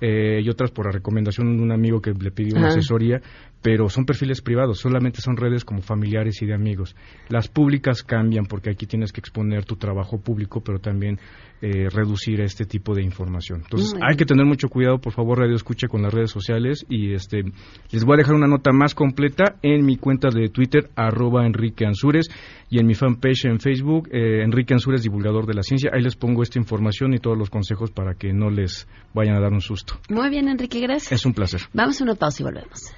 [0.00, 2.78] eh, y otras por la recomendación de un amigo que le pidió una Ajá.
[2.78, 3.20] asesoría,
[3.62, 6.94] pero son perfiles privados, solamente son redes como familiares y de amigos.
[7.28, 11.18] Las públicas cambian porque aquí tienes que exponer tu trabajo público, pero también
[11.62, 13.62] eh, reducir este tipo de información.
[13.62, 16.84] Entonces, Muy hay que tener mucho cuidado, por favor, Radio Escucha con las redes sociales
[16.88, 17.44] y este
[17.90, 21.86] les voy a dejar una nota más completa en mi cuenta de Twitter, arroba Enrique
[21.86, 22.28] Ansures,
[22.68, 25.90] y en mi fanpage en Facebook, eh, Enrique Ansures, divulgador de la ciencia.
[25.94, 29.40] Ahí les pongo esta información y todos los consejos para que no les vayan a
[29.40, 29.85] dar un susto.
[30.08, 31.12] Muy bien, Enrique, gracias.
[31.12, 31.62] Es un placer.
[31.72, 32.92] Vamos a una pausa y volvemos.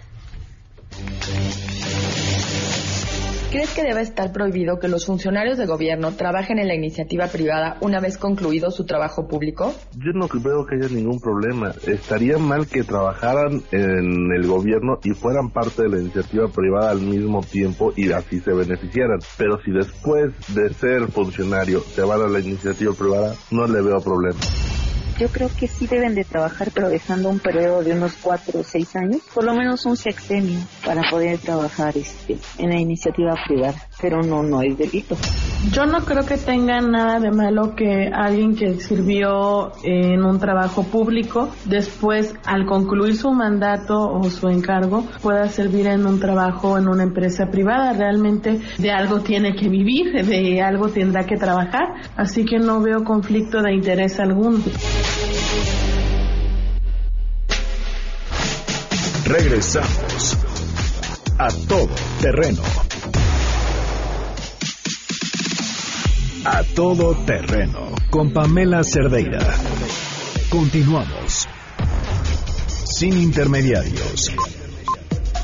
[3.51, 7.79] ¿Crees que debe estar prohibido que los funcionarios de gobierno trabajen en la iniciativa privada
[7.81, 9.73] una vez concluido su trabajo público?
[9.95, 11.73] Yo no veo que haya ningún problema.
[11.87, 17.01] Estaría mal que trabajaran en el gobierno y fueran parte de la iniciativa privada al
[17.01, 19.21] mismo tiempo y así se beneficiaran.
[19.39, 23.99] Pero si después de ser funcionario se van a la iniciativa privada, no le veo
[24.03, 24.39] problema.
[25.19, 28.63] Yo creo que sí deben de trabajar, pero dejando un periodo de unos cuatro o
[28.63, 33.88] seis años, por lo menos un sexenio, para poder trabajar este, en la iniciativa privada.
[34.01, 35.17] Pero no, no es delito.
[35.73, 40.85] Yo no creo que tenga nada de malo que alguien que sirvió en un trabajo
[40.85, 46.89] público, después al concluir su mandato o su encargo, pueda servir en un trabajo en
[46.89, 47.93] una empresa privada.
[47.93, 53.03] Realmente de algo tiene que vivir, de algo tendrá que trabajar, así que no veo
[53.03, 54.61] conflicto de interés alguno.
[59.25, 60.39] Regresamos
[61.39, 62.63] a todo terreno.
[66.45, 69.41] A todo terreno con Pamela Cerdeira.
[70.51, 71.49] Continuamos.
[72.85, 74.31] Sin intermediarios.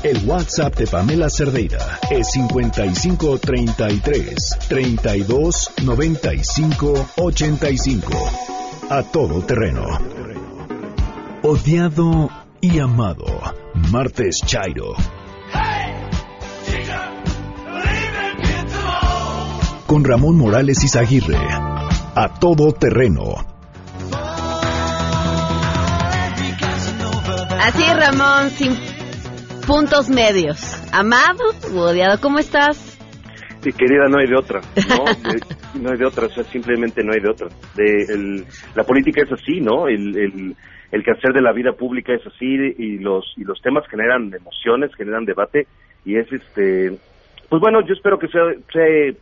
[0.03, 8.31] El WhatsApp de Pamela Cerdeira es 5533 32 95 85.
[8.89, 9.85] A todo terreno.
[11.43, 12.29] Odiado
[12.61, 13.25] y amado.
[13.91, 14.95] Martes Chairo.
[19.87, 21.37] Con Ramón Morales Izaguirre.
[21.37, 23.35] A todo terreno.
[27.61, 28.73] Así es, Ramón, sin
[29.67, 30.59] puntos medios.
[30.93, 31.43] Amado
[31.73, 32.77] u odiado, ¿cómo estás?
[33.61, 35.05] Sí, querida, no hay de otra, ¿no?
[35.81, 37.47] No hay de otra, o sea, simplemente no hay de otra.
[37.75, 38.45] De, el-
[38.75, 39.87] la política es así, ¿no?
[39.89, 40.55] El, el,
[40.91, 42.45] el quehacer de la vida pública es así
[42.77, 45.67] y los, y los temas generan emociones, generan debate
[46.05, 46.97] y es este...
[47.49, 49.13] Pues bueno, yo espero que sea, sea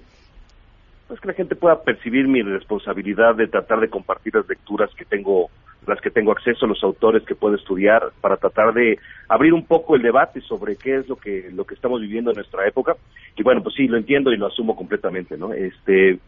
[1.08, 5.06] pues que la gente pueda percibir mi responsabilidad de tratar de compartir las lecturas que
[5.06, 5.50] tengo
[5.86, 9.98] las que tengo acceso, los autores que puedo estudiar para tratar de abrir un poco
[9.98, 12.96] el debate sobre qué es lo que lo que estamos viviendo en nuestra época.
[13.36, 16.20] Y bueno pues sí lo entiendo y lo asumo completamente no este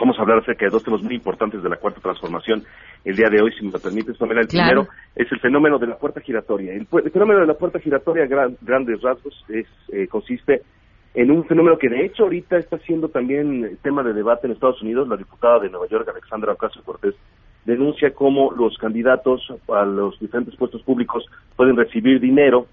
[0.00, 2.64] vamos a hablar acerca de dos temas muy importantes de la cuarta transformación
[3.04, 4.40] el día de hoy si me lo permites Pamela.
[4.40, 4.84] El Claro.
[4.84, 6.72] primero es el fenómeno de la puerta giratoria.
[6.72, 10.62] El, el fenómeno de la puerta giratoria gran- grandes rasgos es eh, consiste
[11.14, 14.82] en un fenómeno que de hecho ahorita está siendo también tema de debate en Estados
[14.82, 15.08] Unidos.
[15.08, 17.14] La diputada de Nueva York, Alexandra Ocasio Cortés,
[17.64, 22.66] denuncia cómo los candidatos a los diferentes puestos públicos pueden recibir dinero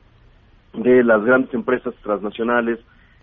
[0.73, 2.79] de las grandes empresas transnacionales,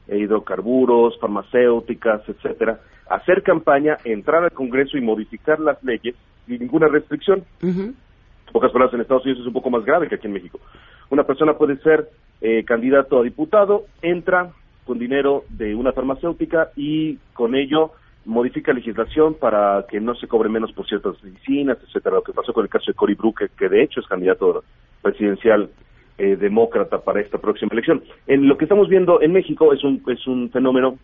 [0.08, 6.14] eh, hidrocarburos, farmacéuticas, etcétera, hacer campaña, entrar al Congreso y modificar las leyes
[6.46, 7.44] sin ninguna restricción.
[7.62, 7.94] En
[8.52, 10.60] pocas palabras, en Estados Unidos es un poco más grave que aquí en México.
[11.10, 12.08] Una persona puede ser
[12.40, 14.50] eh, candidato a diputado, entra
[14.84, 17.92] con dinero de una farmacéutica y con ello
[18.24, 22.16] modifica legislación para que no se cobre menos por ciertas medicinas, etcétera.
[22.16, 24.64] Lo que pasó con el caso de Cory Brooker, que de hecho es candidato
[25.02, 25.70] presidencial
[26.18, 28.02] eh, demócrata para esta próxima elección.
[28.26, 30.98] En lo que estamos viendo en México es un es un fenómeno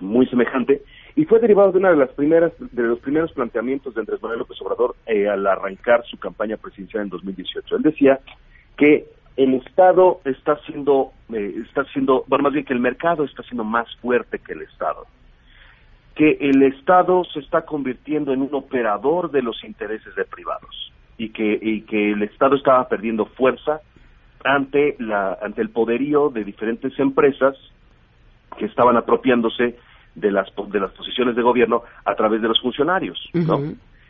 [0.00, 0.82] muy semejante
[1.16, 4.40] y fue derivado de una de las primeras de los primeros planteamientos de Andrés Manuel
[4.40, 7.76] López Obrador eh, al arrancar su campaña presidencial en 2018.
[7.76, 8.20] Él decía
[8.76, 13.42] que el Estado está siendo eh, está siendo bueno más bien que el mercado está
[13.42, 15.06] siendo más fuerte que el Estado
[16.14, 21.30] que el Estado se está convirtiendo en un operador de los intereses de privados y
[21.30, 23.80] que y que el Estado estaba perdiendo fuerza
[24.44, 27.56] ante la ante el poderío de diferentes empresas
[28.56, 29.76] que estaban apropiándose
[30.14, 33.56] de las de las posiciones de gobierno a través de los funcionarios, ¿no?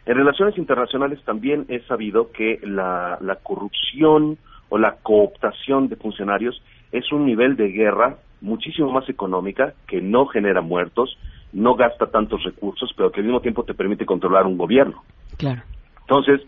[0.07, 4.37] En relaciones internacionales también es sabido que la, la corrupción
[4.75, 6.61] o la cooptación de funcionarios
[6.91, 11.17] es un nivel de guerra muchísimo más económica, que no genera muertos,
[11.53, 15.05] no gasta tantos recursos, pero que al mismo tiempo te permite controlar un gobierno.
[15.37, 15.63] Claro.
[16.01, 16.41] Entonces,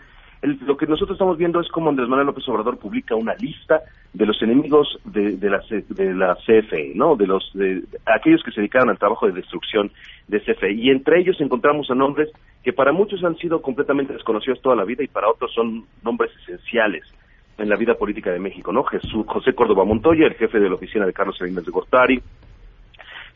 [0.43, 3.83] el- lo que nosotros estamos viendo es cómo Andrés Manuel López Obrador publica una lista
[4.12, 7.15] de los enemigos de, de la, de la CFE, ¿no?
[7.15, 9.93] De los de, de aquellos que se dedicaron al trabajo de destrucción
[10.27, 10.73] de CFE.
[10.73, 12.29] Y entre ellos encontramos a nombres
[12.65, 16.33] que para muchos han sido completamente desconocidos toda la vida y para otros son nombres
[16.43, 17.05] esenciales
[17.59, 18.85] en la vida política de México, ¿no?
[18.85, 22.23] Jesús, José Córdoba Montoya, el jefe de la oficina de Carlos Salinas de Gortari,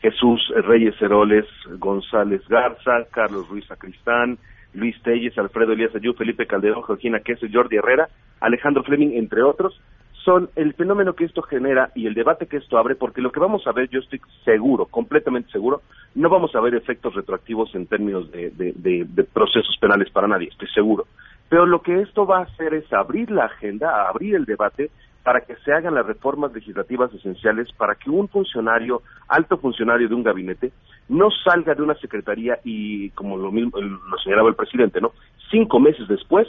[0.01, 1.45] Jesús Reyes Heroles
[1.77, 4.37] González Garza, Carlos Ruiz Sacristán,
[4.73, 9.79] Luis Telles, Alfredo Elías Ayú, Felipe Calderón, Georgina Queso, Jordi Herrera, Alejandro Fleming, entre otros,
[10.23, 13.39] son el fenómeno que esto genera y el debate que esto abre, porque lo que
[13.39, 15.81] vamos a ver, yo estoy seguro, completamente seguro,
[16.13, 21.05] no vamos a ver efectos retroactivos en términos de procesos penales para nadie, estoy seguro.
[21.51, 24.89] Pero lo que esto va a hacer es abrir la agenda, abrir el debate
[25.21, 30.15] para que se hagan las reformas legislativas esenciales para que un funcionario, alto funcionario de
[30.15, 30.71] un gabinete,
[31.09, 35.11] no salga de una secretaría y, como lo, mismo, lo señalaba el presidente, ¿no?
[35.51, 36.47] Cinco meses después,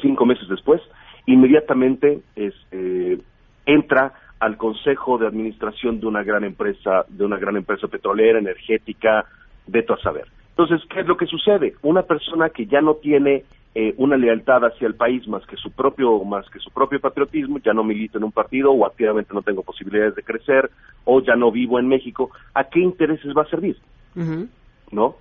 [0.00, 0.80] cinco meses después,
[1.26, 3.18] inmediatamente este,
[3.66, 9.24] entra al consejo de administración de una gran empresa, de una gran empresa petrolera, energética,
[9.66, 10.28] de todo a saber.
[10.50, 11.74] Entonces, ¿qué es lo que sucede?
[11.82, 13.42] Una persona que ya no tiene
[13.74, 17.58] eh, una lealtad hacia el país más que su propio más que su propio patriotismo,
[17.58, 20.70] ya no milito en un partido o activamente no tengo posibilidades de crecer
[21.04, 23.76] o ya no vivo en México, ¿a qué intereses va a servir?
[24.92, 25.16] ¿No?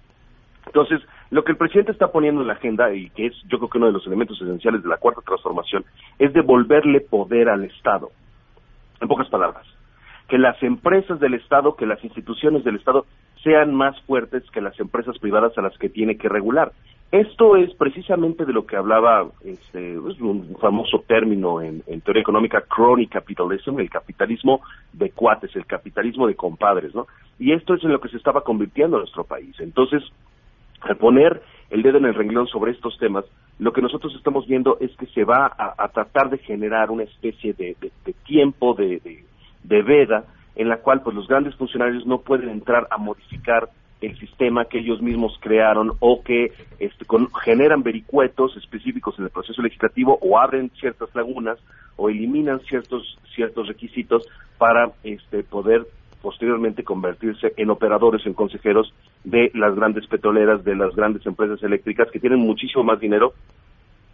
[0.67, 3.69] Entonces, lo que el presidente está poniendo en la agenda y que es yo creo
[3.69, 5.83] que uno de los elementos esenciales de la cuarta transformación
[6.19, 8.11] es devolverle poder al Estado.
[9.01, 9.65] En pocas palabras,
[10.27, 13.05] que las empresas del Estado, que las instituciones del Estado
[13.43, 16.71] sean más fuertes que las empresas privadas a las que tiene que regular.
[17.11, 22.61] Esto es precisamente de lo que hablaba este, es un famoso término en, teoría económica,
[22.61, 24.61] crony capitalism, el capitalismo
[24.93, 27.05] de cuates, el capitalismo de compadres, ¿no?
[27.37, 29.55] Y esto es en lo que se estaba convirtiendo nuestro país.
[29.59, 30.01] Entonces,
[30.81, 33.25] al poner el dedo en el renglón sobre estos temas,
[33.59, 37.53] lo que nosotros estamos viendo es que se va a, tratar de generar una especie
[37.53, 37.75] de,
[38.25, 39.21] tiempo de
[39.83, 43.69] veda en la cual pues los grandes funcionarios no pueden entrar a modificar
[44.01, 49.31] el sistema que ellos mismos crearon o que este, con, generan vericuetos específicos en el
[49.31, 51.57] proceso legislativo o abren ciertas lagunas
[51.95, 55.87] o eliminan ciertos ciertos requisitos para este, poder
[56.21, 62.09] posteriormente convertirse en operadores, en consejeros de las grandes petroleras, de las grandes empresas eléctricas
[62.11, 63.33] que tienen muchísimo más dinero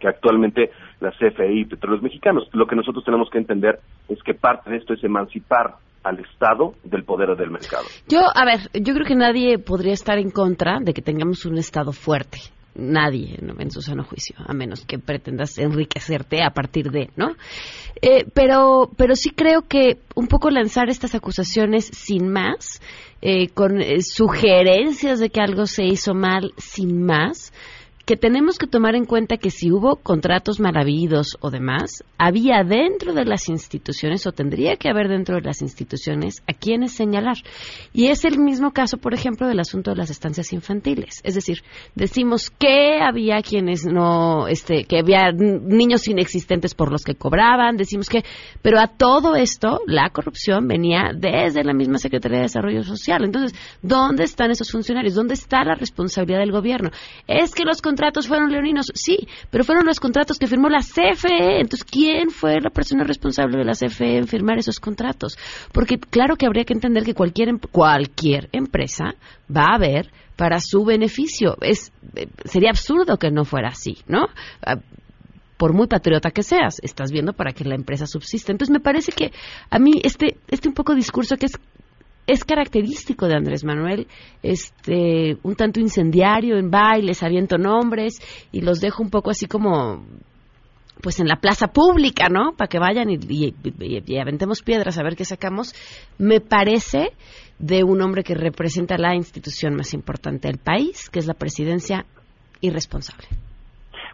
[0.00, 2.48] que actualmente la CFE y Petróleos Mexicanos.
[2.52, 6.74] Lo que nosotros tenemos que entender es que parte de esto es emancipar al Estado
[6.84, 7.84] del poder del mercado.
[8.08, 11.58] Yo, a ver, yo creo que nadie podría estar en contra de que tengamos un
[11.58, 12.38] Estado fuerte.
[12.72, 17.34] Nadie en su sano juicio, a menos que pretendas enriquecerte a partir de, ¿no?
[18.00, 22.80] Eh, pero, pero sí creo que un poco lanzar estas acusaciones sin más,
[23.22, 27.52] eh, con eh, sugerencias de que algo se hizo mal sin más,
[28.10, 33.14] que tenemos que tomar en cuenta que si hubo contratos maravillosos o demás, había dentro
[33.14, 37.36] de las instituciones o tendría que haber dentro de las instituciones a quienes señalar.
[37.92, 41.20] Y es el mismo caso, por ejemplo, del asunto de las estancias infantiles.
[41.22, 41.62] Es decir,
[41.94, 48.08] decimos que había quienes no, este, que había niños inexistentes por los que cobraban, decimos
[48.08, 48.24] que,
[48.60, 53.22] pero a todo esto la corrupción venía desde la misma Secretaría de Desarrollo Social.
[53.22, 55.14] Entonces, ¿dónde están esos funcionarios?
[55.14, 56.90] ¿Dónde está la responsabilidad del gobierno?
[57.28, 61.60] Es que los contratos fueron leoninos, sí, pero fueron los contratos que firmó la CFE.
[61.60, 65.38] Entonces, ¿quién fue la persona responsable de la CFE en firmar esos contratos?
[65.72, 69.14] Porque claro que habría que entender que cualquier, cualquier empresa
[69.54, 71.56] va a ver para su beneficio.
[71.60, 71.92] Es,
[72.44, 74.28] sería absurdo que no fuera así, ¿no?
[75.60, 78.50] por muy patriota que seas, estás viendo para que la empresa subsista.
[78.50, 79.30] Entonces me parece que
[79.68, 81.52] a mí este, este un poco discurso que es
[82.30, 84.06] es característico de Andrés Manuel,
[84.42, 88.20] este, un tanto incendiario en bailes, aviento nombres
[88.52, 90.04] y los dejo un poco así como
[91.02, 92.52] pues en la plaza pública, ¿no?
[92.56, 93.54] Para que vayan y, y,
[94.06, 95.74] y, aventemos piedras a ver qué sacamos,
[96.18, 97.12] me parece
[97.58, 102.04] de un hombre que representa la institución más importante del país, que es la presidencia
[102.60, 103.26] irresponsable.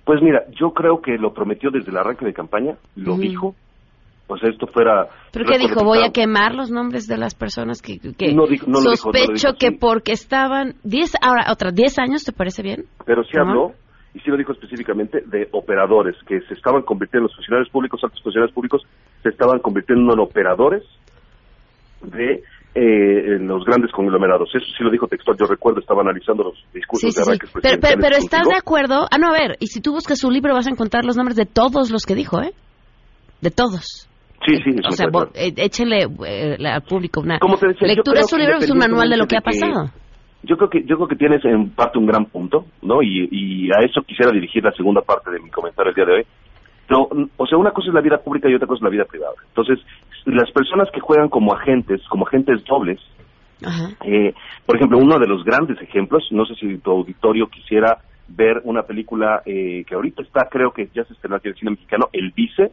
[0.04, 3.56] Pues mira, yo creo que lo prometió desde el arranque de campaña, lo dijo,
[4.26, 5.06] pues esto fuera...
[5.32, 5.84] ¿Pero qué dijo?
[5.84, 9.28] ¿Voy a quemar los nombres de las personas que, que no dijo, no sospecho dijo,
[9.28, 9.76] no dijo, que sí.
[9.78, 10.74] porque estaban...
[10.82, 12.84] Diez, ahora, otra, ¿diez años te parece bien?
[13.04, 13.72] Pero sí habló,
[14.14, 18.22] y sí lo dijo específicamente, de operadores, que se estaban convirtiendo, los funcionarios públicos, altos
[18.22, 18.82] funcionarios públicos,
[19.22, 20.82] se estaban convirtiendo en operadores
[22.02, 22.42] de
[22.74, 24.50] eh, los grandes conglomerados.
[24.54, 25.36] Eso sí lo dijo textual.
[25.38, 27.58] Yo recuerdo, estaba analizando los discursos sí, sí, de arranques sí.
[27.62, 29.06] Pero, pero, pero ¿estás de acuerdo?
[29.10, 31.36] Ah, no, a ver, y si tú buscas su libro vas a encontrar los nombres
[31.36, 32.52] de todos los que dijo, ¿eh?
[33.40, 34.08] De todos.
[34.46, 35.30] Sí, sí, O sea, claro.
[35.34, 38.22] eh, échele eh, al público una Como te decía, yo lectura.
[38.22, 39.90] Su que libro es un manual de lo que ha pasado.
[40.44, 43.02] Yo creo que yo creo que tienes en parte un gran punto, ¿no?
[43.02, 46.12] Y, y a eso quisiera dirigir la segunda parte de mi comentario el día de
[46.12, 46.26] hoy.
[46.86, 49.04] Pero, o sea, una cosa es la vida pública y otra cosa es la vida
[49.04, 49.34] privada.
[49.48, 49.80] Entonces,
[50.24, 53.00] las personas que juegan como agentes, como agentes dobles,
[54.04, 54.34] eh,
[54.64, 58.82] por ejemplo, uno de los grandes ejemplos, no sé si tu auditorio quisiera ver una
[58.82, 62.08] película eh, que ahorita está, creo que ya se estrenó aquí en el cine mexicano,
[62.12, 62.70] El Vice,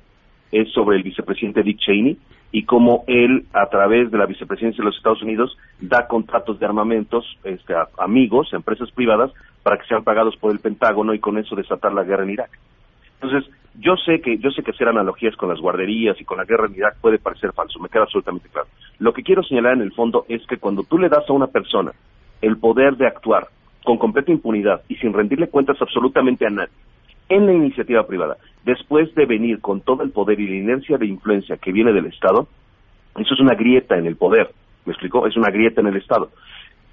[0.54, 2.18] es sobre el vicepresidente Dick Cheney
[2.51, 6.66] y cómo él, a través de la vicepresidencia de los Estados Unidos, da contratos de
[6.68, 9.32] armamentos este, a amigos, a empresas privadas,
[9.64, 12.51] para que sean pagados por el Pentágono y con eso desatar la guerra en Irak.
[13.20, 16.45] Entonces, yo sé que yo sé que hacer analogías con las guarderías y con la
[16.45, 18.68] guerra en Irak puede parecer falso, me queda absolutamente claro.
[18.99, 21.47] Lo que quiero señalar en el fondo es que cuando tú le das a una
[21.47, 21.91] persona
[22.41, 23.47] el poder de actuar
[23.84, 26.72] con completa impunidad y sin rendirle cuentas absolutamente a nadie
[27.30, 31.07] en la iniciativa privada, después de venir con todo el poder y la inercia de
[31.07, 32.47] influencia que viene del Estado,
[33.17, 34.51] eso es una grieta en el poder,
[34.86, 35.28] ¿me explicó?
[35.28, 36.30] Es una grieta en el Estado.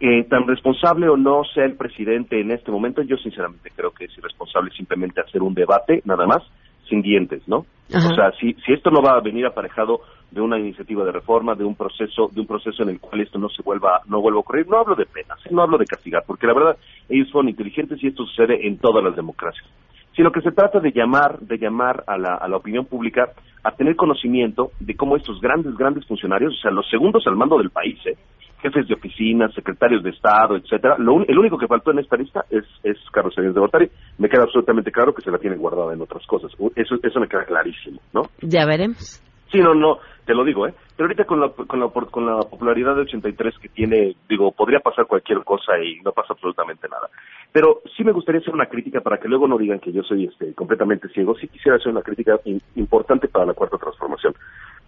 [0.01, 4.07] Eh, tan responsable o no sea el presidente en este momento, yo sinceramente creo que
[4.07, 6.43] es irresponsable simplemente hacer un debate, nada más,
[6.89, 7.67] sin dientes, ¿no?
[7.93, 10.01] O sea, si, si esto no va a venir aparejado
[10.31, 13.39] de una iniciativa de reforma, de un proceso, de un proceso en el cual esto
[13.39, 16.23] no se vuelva, no vuelva a ocurrir, no hablo de penas, no hablo de castigar,
[16.27, 16.77] porque la verdad
[17.09, 19.67] ellos son inteligentes y esto sucede en todas las democracias.
[20.21, 23.31] Sino que se trata de llamar, de llamar a la, a la opinión pública
[23.65, 27.57] a tener conocimiento de cómo estos grandes, grandes funcionarios, o sea, los segundos al mando
[27.57, 28.19] del país, ¿eh?
[28.61, 30.97] jefes de oficinas, secretarios de Estado, etcétera.
[30.99, 33.91] Lo un- el único que faltó en esta lista es, es Carlos Salinas de Gortari.
[34.19, 36.53] Me queda absolutamente claro que se la tiene guardada en otras cosas.
[36.77, 38.25] Eso me queda clarísimo, ¿no?
[38.43, 39.23] Ya veremos.
[39.51, 39.97] Sí, no, no,
[40.31, 40.75] te lo digo, ¿eh?
[40.97, 44.79] Pero ahorita con la, con la, con la popularidad de 83 que tiene, digo, podría
[44.79, 47.09] pasar cualquier cosa y no pasa absolutamente nada.
[47.51, 50.27] Pero sí me gustaría hacer una crítica para que luego no digan que yo soy
[50.27, 51.35] este, completamente ciego.
[51.35, 54.33] Sí quisiera hacer una crítica in- importante para la cuarta transformación.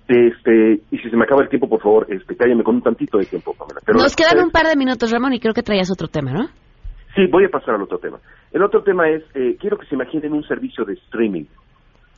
[0.06, 3.18] Este, y si se me acaba el tiempo, por favor, este, cállame con un tantito
[3.18, 3.80] de tiempo, Pamela.
[3.84, 6.32] Pero, Nos quedan eh, un par de minutos, Ramón, y creo que traías otro tema,
[6.32, 6.46] ¿no?
[7.16, 8.18] Sí, voy a pasar al otro tema.
[8.52, 11.46] El otro tema es, eh, quiero que se imaginen un servicio de streaming.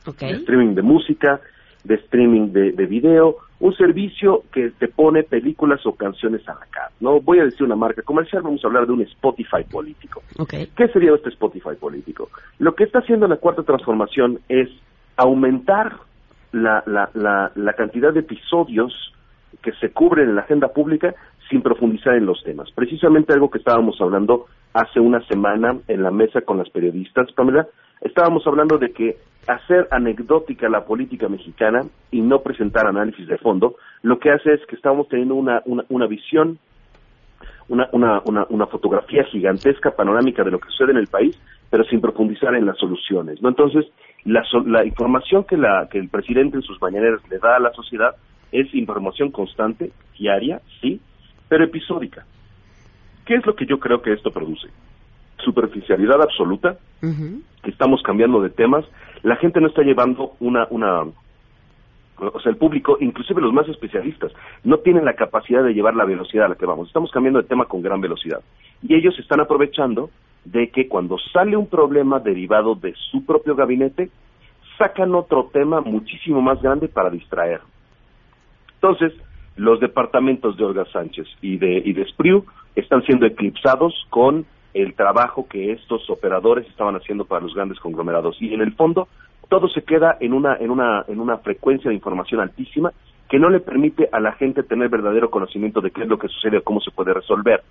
[0.07, 0.19] Ok.
[0.19, 1.41] de streaming de música,
[1.85, 6.65] de streaming de, de video, un servicio que te pone películas o canciones a la
[6.69, 6.89] cara.
[6.99, 10.21] No voy a decir una marca comercial, vamos a hablar de un Spotify político.
[10.49, 12.29] ¿Qué sería este Spotify político?
[12.59, 14.69] Lo que está haciendo la cuarta transformación es
[15.15, 15.95] aumentar
[16.51, 18.93] la, la, la, la cantidad de episodios
[19.61, 21.15] que se cubren en la agenda pública
[21.49, 22.71] sin profundizar en los temas.
[22.71, 27.67] Precisamente algo que estábamos hablando hace una semana en la mesa con las periodistas, Pamela,
[28.01, 29.17] estábamos hablando de que
[29.47, 31.81] hacer anecdótica la política mexicana
[32.11, 36.07] y no presentar análisis de fondo, lo que hace es que estamos teniendo una, una,
[36.07, 36.57] visión
[37.67, 41.39] una, una, una, fotografía gigantesca, panorámica de lo que sucede en el país,
[41.69, 43.41] pero sin profundizar en las soluciones.
[43.41, 43.49] ¿no?
[43.49, 43.85] Entonces,
[44.23, 47.71] la, la información que, la, que el presidente en sus mañaneras le da a la
[47.73, 48.15] sociedad
[48.51, 51.01] es información constante, diaria, sí,
[51.47, 52.25] pero episódica.
[53.25, 54.67] ¿Qué es lo que yo creo que esto produce?
[55.45, 58.83] Superficialidad absoluta, que estamos cambiando de temas,
[59.23, 61.03] la gente no está llevando una, una,
[62.17, 64.31] o sea, el público, inclusive los más especialistas,
[64.63, 66.87] no tienen la capacidad de llevar la velocidad a la que vamos.
[66.87, 68.41] Estamos cambiando de tema con gran velocidad.
[68.81, 70.09] Y ellos están aprovechando
[70.43, 74.09] de que cuando sale un problema derivado de su propio gabinete,
[74.77, 77.61] sacan otro tema muchísimo más grande para distraer.
[78.75, 79.13] Entonces,
[79.55, 84.45] los departamentos de Olga Sánchez y de, y de Espriu están siendo eclipsados con
[84.75, 88.35] el trabajo que estos operadores estaban haciendo para los grandes conglomerados.
[88.41, 89.07] Y en el fondo,
[89.49, 92.91] todo se queda en una, en una, en una frecuencia de información altísima
[93.29, 96.27] que no le permite a la gente tener verdadero conocimiento de qué es lo que
[96.27, 97.63] sucede o cómo se puede resolver.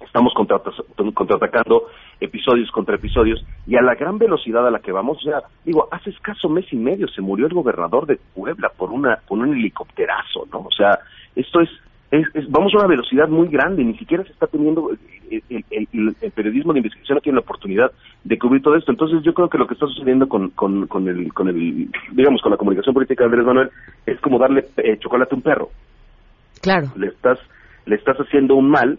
[0.00, 0.34] Estamos
[1.14, 1.84] contraatacando
[2.20, 5.88] episodios contra episodios y a la gran velocidad a la que vamos, o sea, digo,
[5.90, 9.54] hace escaso mes y medio se murió el gobernador de Puebla por una por un
[9.54, 10.60] helicópterazo, ¿no?
[10.60, 10.98] O sea,
[11.34, 11.70] esto es,
[12.10, 14.90] es- es- vamos a una velocidad muy grande, ni siquiera se está teniendo
[15.30, 17.90] el, el- el- el periodismo de investigación no tiene la oportunidad
[18.24, 18.90] de cubrir todo esto.
[18.90, 22.42] Entonces, yo creo que lo que está sucediendo con, con, con el con el digamos
[22.42, 23.70] con la comunicación política de Andrés Manuel
[24.06, 25.70] es como darle eh, chocolate a un perro.
[26.62, 26.88] Claro.
[26.96, 27.38] Le estás
[27.86, 28.98] le estás haciendo un mal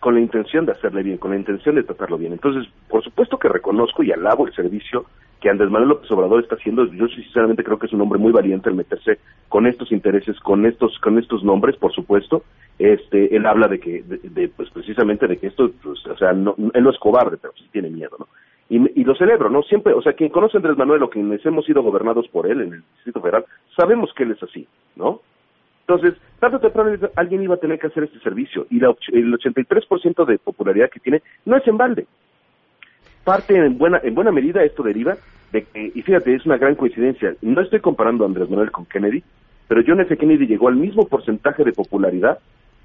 [0.00, 2.32] con la intención de hacerle bien, con la intención de tratarlo bien.
[2.32, 5.06] Entonces, por supuesto que reconozco y alabo el servicio
[5.40, 6.84] que Andrés Manuel López Obrador está haciendo.
[6.92, 10.66] Yo sinceramente creo que es un hombre muy valiente al meterse con estos intereses, con
[10.66, 12.42] estos con estos nombres, por supuesto.
[12.78, 16.54] Este, él habla de que, de, pues precisamente de que esto, pues, o sea, no,
[16.74, 18.28] él no es cobarde, pero sí tiene miedo, ¿no?
[18.70, 19.62] Y, y lo celebro, ¿no?
[19.62, 22.60] Siempre, o sea, quien conoce a Andrés Manuel o quienes hemos sido gobernados por él
[22.60, 25.22] en el Distrito Federal, sabemos que él es así, ¿no?
[25.88, 29.32] Entonces, tarde o temprano alguien iba a tener que hacer este servicio y la, el
[29.32, 32.06] 83% de popularidad que tiene no es en balde.
[33.24, 35.16] Parte en buena, en buena medida esto deriva
[35.50, 38.84] de que, y fíjate, es una gran coincidencia, no estoy comparando a Andrés Manuel con
[38.84, 39.24] Kennedy,
[39.66, 40.14] pero John F.
[40.18, 42.38] Kennedy llegó al mismo porcentaje de popularidad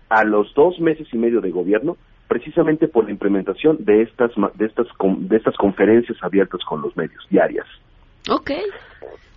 [0.09, 1.97] a los dos meses y medio de gobierno,
[2.27, 4.87] precisamente por la implementación de estas, de estas,
[5.17, 7.65] de estas conferencias abiertas con los medios diarias.
[8.29, 8.51] Ok.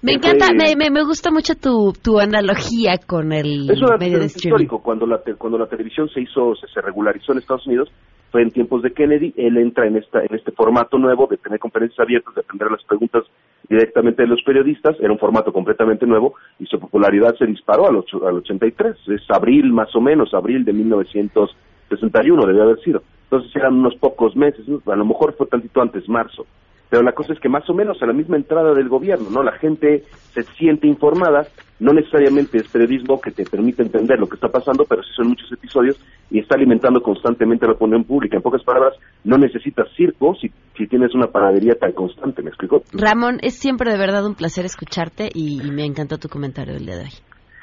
[0.02, 4.18] Me Ese- encanta, me, me, me gusta mucho tu, tu analogía con el Es medio
[4.20, 4.80] de histórico.
[4.82, 7.90] Cuando la, cuando la televisión se hizo, se, se regularizó en Estados Unidos,
[8.30, 11.58] fue en tiempos de Kennedy, él entra en, esta, en este formato nuevo de tener
[11.58, 13.24] conferencias abiertas, de atender las preguntas
[13.68, 17.96] directamente de los periodistas, era un formato completamente nuevo y su popularidad se disparó al,
[18.26, 23.02] al 83, es abril más o menos, abril de 1961 debe haber sido.
[23.24, 26.46] Entonces eran unos pocos meses, a lo mejor fue tantito antes, marzo.
[26.88, 29.42] Pero la cosa es que más o menos a la misma entrada del gobierno, ¿no?
[29.42, 31.46] La gente se siente informada,
[31.80, 35.28] no necesariamente es periodismo que te permite entender lo que está pasando, pero sí son
[35.28, 38.36] muchos episodios y está alimentando constantemente la opinión pública.
[38.36, 42.82] En pocas palabras, no necesitas circo si, si tienes una panadería tan constante, ¿me explico?
[42.92, 46.96] Ramón, es siempre de verdad un placer escucharte y, me encantó tu comentario el día
[46.96, 47.10] de hoy.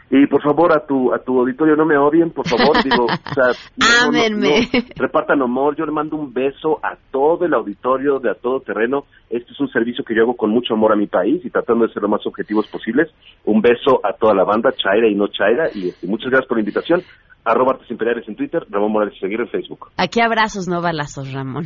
[0.09, 3.33] Y por favor, a tu, a tu auditorio no me odien, por favor, digo, o
[3.33, 4.47] sea, no, no, no,
[4.95, 9.05] repartan amor, yo le mando un beso a todo el auditorio de A Todo Terreno,
[9.29, 11.87] este es un servicio que yo hago con mucho amor a mi país y tratando
[11.87, 13.09] de ser lo más objetivos posibles,
[13.45, 16.57] un beso a toda la banda, Chaira y no Chaira, y este, muchas gracias por
[16.57, 17.01] la invitación,
[17.45, 19.89] arroba Artes Imperiales en Twitter, Ramón Morales Seguir en Facebook.
[19.97, 21.65] Aquí abrazos, no balazos, Ramón.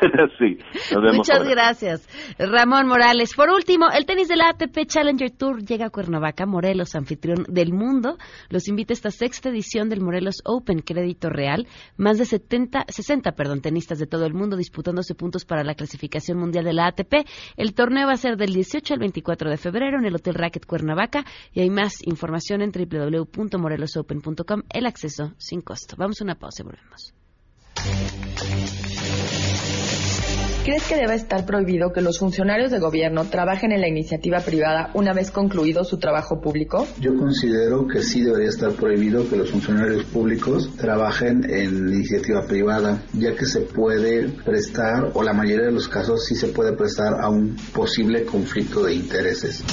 [0.38, 0.58] sí,
[0.92, 1.50] nos vemos Muchas ahora.
[1.50, 2.08] gracias,
[2.38, 3.34] Ramón Morales.
[3.34, 7.72] Por último, el tenis de la ATP Challenger Tour llega a Cuernavaca, Morelos, anfitrión del
[7.72, 8.16] mundo.
[8.48, 11.66] Los invita a esta sexta edición del Morelos Open Crédito Real.
[11.96, 16.38] Más de 70, 60 perdón, tenistas de todo el mundo disputándose puntos para la clasificación
[16.38, 17.26] mundial de la ATP.
[17.56, 20.64] El torneo va a ser del 18 al 24 de febrero en el Hotel Racket
[20.66, 24.62] Cuernavaca y hay más información en www.morelosopen.com.
[24.72, 25.96] El acceso sin costo.
[25.96, 27.14] Vamos a una pausa y volvemos.
[30.64, 34.92] ¿Crees que debe estar prohibido que los funcionarios de gobierno trabajen en la iniciativa privada
[34.94, 36.86] una vez concluido su trabajo público?
[37.00, 42.46] Yo considero que sí debería estar prohibido que los funcionarios públicos trabajen en la iniciativa
[42.46, 46.74] privada, ya que se puede prestar, o la mayoría de los casos sí se puede
[46.74, 49.64] prestar a un posible conflicto de intereses.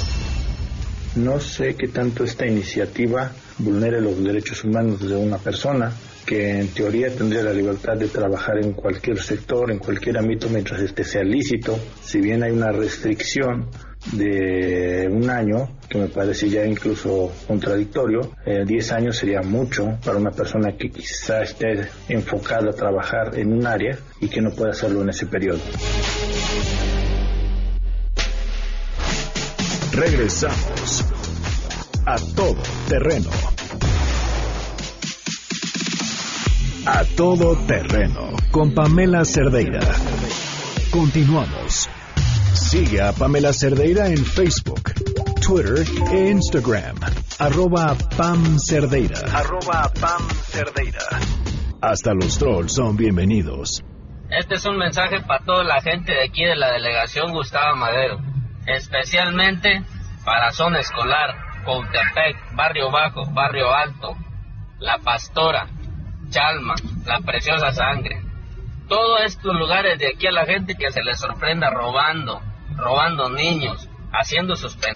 [1.19, 5.91] No sé qué tanto esta iniciativa vulnere los derechos humanos de una persona
[6.25, 10.79] que en teoría tendría la libertad de trabajar en cualquier sector, en cualquier ámbito, mientras
[10.79, 11.77] este sea lícito.
[12.01, 13.69] Si bien hay una restricción
[14.13, 20.17] de un año, que me parece ya incluso contradictorio, eh, 10 años sería mucho para
[20.17, 24.71] una persona que quizá esté enfocada a trabajar en un área y que no pueda
[24.71, 25.59] hacerlo en ese periodo.
[29.91, 30.78] Regresamos
[32.09, 33.29] a todo terreno.
[36.87, 39.81] A todo terreno con Pamela Cerdeira.
[40.89, 41.87] Continuamos.
[42.53, 44.91] Sigue a Pamela Cerdeira en Facebook,
[45.39, 46.95] Twitter e Instagram.
[47.37, 49.19] Arroba Pam Cerdeira.
[49.31, 51.05] Arroba Pam Cerdeira.
[51.79, 53.83] Hasta los trolls son bienvenidos.
[54.31, 58.17] Este es un mensaje para toda la gente de aquí de la delegación Gustavo Madero,
[58.65, 59.83] especialmente
[60.25, 64.15] para zona escolar, Coutepec, Barrio Bajo, Barrio Alto,
[64.79, 65.67] La Pastora,
[66.29, 68.21] Chalma, La Preciosa Sangre.
[68.87, 72.41] Todos estos lugares de aquí a la gente que se les sorprenda robando,
[72.75, 74.93] robando niños, haciendo sus pen...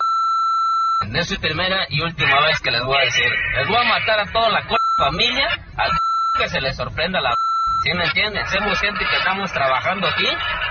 [1.13, 3.29] Es su primera y última vez que les voy a decir.
[3.57, 4.63] Les voy a matar a toda la
[4.97, 5.47] familia
[5.77, 5.91] al
[6.39, 7.35] que se les sorprenda la...
[7.83, 8.45] ¿Sí me entienden?
[8.47, 10.27] Somos gente que estamos trabajando aquí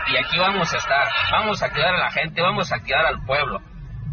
[0.08, 1.06] y aquí vamos a estar.
[1.30, 3.60] Vamos a cuidar a la gente, vamos a cuidar al pueblo.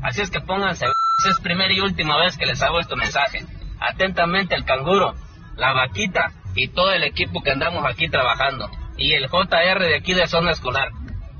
[0.03, 0.85] Así es que pónganse...
[1.27, 3.45] Es primera y última vez que les hago este mensaje.
[3.79, 5.15] Atentamente el canguro,
[5.55, 8.69] la vaquita y todo el equipo que andamos aquí trabajando.
[8.97, 10.89] Y el JR de aquí de zona escolar.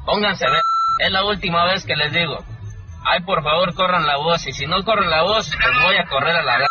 [0.05, 0.61] Pónganse a ver.
[0.99, 2.43] Es la última vez que les digo.
[3.05, 4.45] Ay, por favor, corran la voz.
[4.47, 6.67] Y si no corren la voz, pues voy a correr a la ver.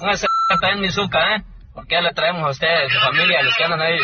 [0.00, 0.26] Pónganse
[0.72, 1.42] en mi zuca, ¿eh?
[1.74, 3.98] Porque ya le traemos a ustedes, su familia, los que andan ahí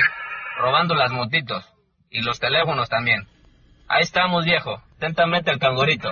[0.58, 1.64] robando las motitos.
[2.10, 3.28] Y los teléfonos también.
[3.88, 4.82] Ahí estamos, viejo.
[4.96, 6.10] Atentamente el cangurito.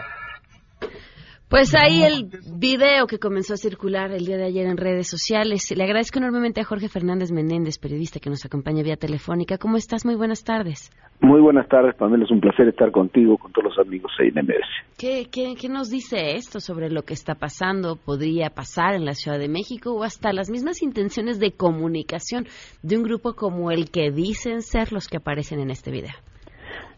[1.49, 2.29] Pues ahí el
[2.59, 5.73] video que comenzó a circular el día de ayer en redes sociales.
[5.77, 9.57] Le agradezco enormemente a Jorge Fernández Menéndez, periodista que nos acompaña vía telefónica.
[9.57, 10.05] ¿Cómo estás?
[10.05, 10.91] Muy buenas tardes.
[11.21, 12.25] Muy buenas tardes, Pamela.
[12.25, 14.99] Es un placer estar contigo, con todos los amigos de INMS.
[14.99, 19.15] ¿Qué, qué, qué nos dice esto sobre lo que está pasando, podría pasar en la
[19.15, 22.47] Ciudad de México o hasta las mismas intenciones de comunicación
[22.83, 26.15] de un grupo como el que dicen ser los que aparecen en este video?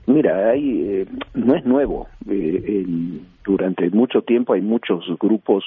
[0.08, 2.08] Mira, hay, eh, no es nuevo.
[2.28, 2.86] Eh,
[3.44, 5.64] durante mucho tiempo hay muchos grupos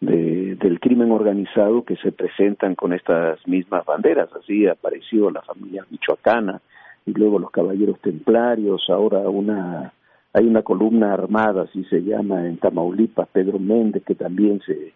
[0.00, 4.28] de- del crimen organizado que se presentan con estas mismas banderas.
[4.34, 6.60] Así apareció la familia michoacana
[7.06, 8.84] y luego los caballeros templarios.
[8.90, 9.92] Ahora una
[10.34, 14.92] hay una columna armada, así se llama, en Tamaulipas, Pedro Méndez, que también se,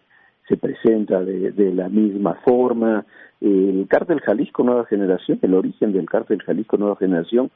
[0.47, 3.03] se presenta de, de la misma forma.
[3.41, 7.49] El cártel Jalisco Nueva Generación, el origen del cártel Jalisco Nueva Generación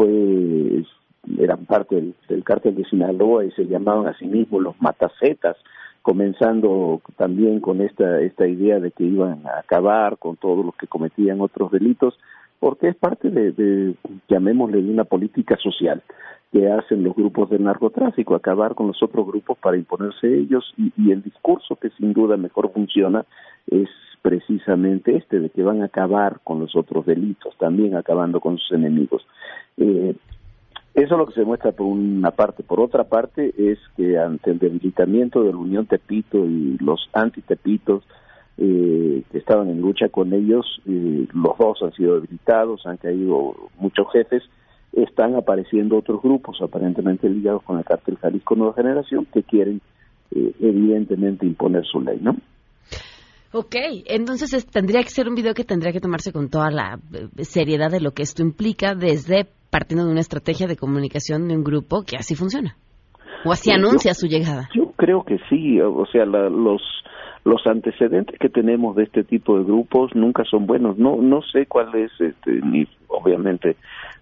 [0.00, 0.82] fue
[1.38, 5.58] eran parte del, cártel de Sinaloa y se llamaban a sí mismos los matacetas,
[6.00, 10.86] comenzando también con esta esta idea de que iban a acabar con todos los que
[10.86, 12.18] cometían otros delitos,
[12.58, 13.94] porque es parte de,
[14.28, 16.02] llamémosle, de una política social
[16.50, 21.10] que hacen los grupos del narcotráfico, acabar con los otros grupos para imponerse ellos y
[21.10, 23.26] el discurso que sin duda mejor funciona
[23.66, 23.88] es
[24.22, 28.72] precisamente este, de que van a acabar con los otros delitos, también acabando con sus
[28.72, 29.26] enemigos.
[29.76, 30.14] Eh,
[30.94, 32.62] eso es lo que se muestra por una parte.
[32.62, 38.04] Por otra parte es que ante el debilitamiento de la Unión Tepito y los anti-Tepitos
[38.58, 43.54] eh, que estaban en lucha con ellos, eh, los dos han sido debilitados, han caído
[43.78, 44.42] muchos jefes,
[44.92, 49.80] están apareciendo otros grupos aparentemente ligados con el cártel Jalisco Nueva Generación que quieren
[50.32, 52.36] eh, evidentemente imponer su ley, ¿no?
[53.52, 53.74] Ok,
[54.06, 57.44] entonces es- tendría que ser un video que tendría que tomarse con toda la eh,
[57.44, 61.64] seriedad de lo que esto implica desde partiendo de una estrategia de comunicación de un
[61.64, 62.76] grupo que así funciona.
[63.44, 64.68] O así Sí, yo- anuncia su llegada.
[64.74, 66.80] Yo creo que sí, o sea, la- los
[67.44, 70.98] los antecedentes que tenemos de este tipo de grupos nunca son buenos.
[70.98, 73.76] No no sé cuál es, este, ni obviamente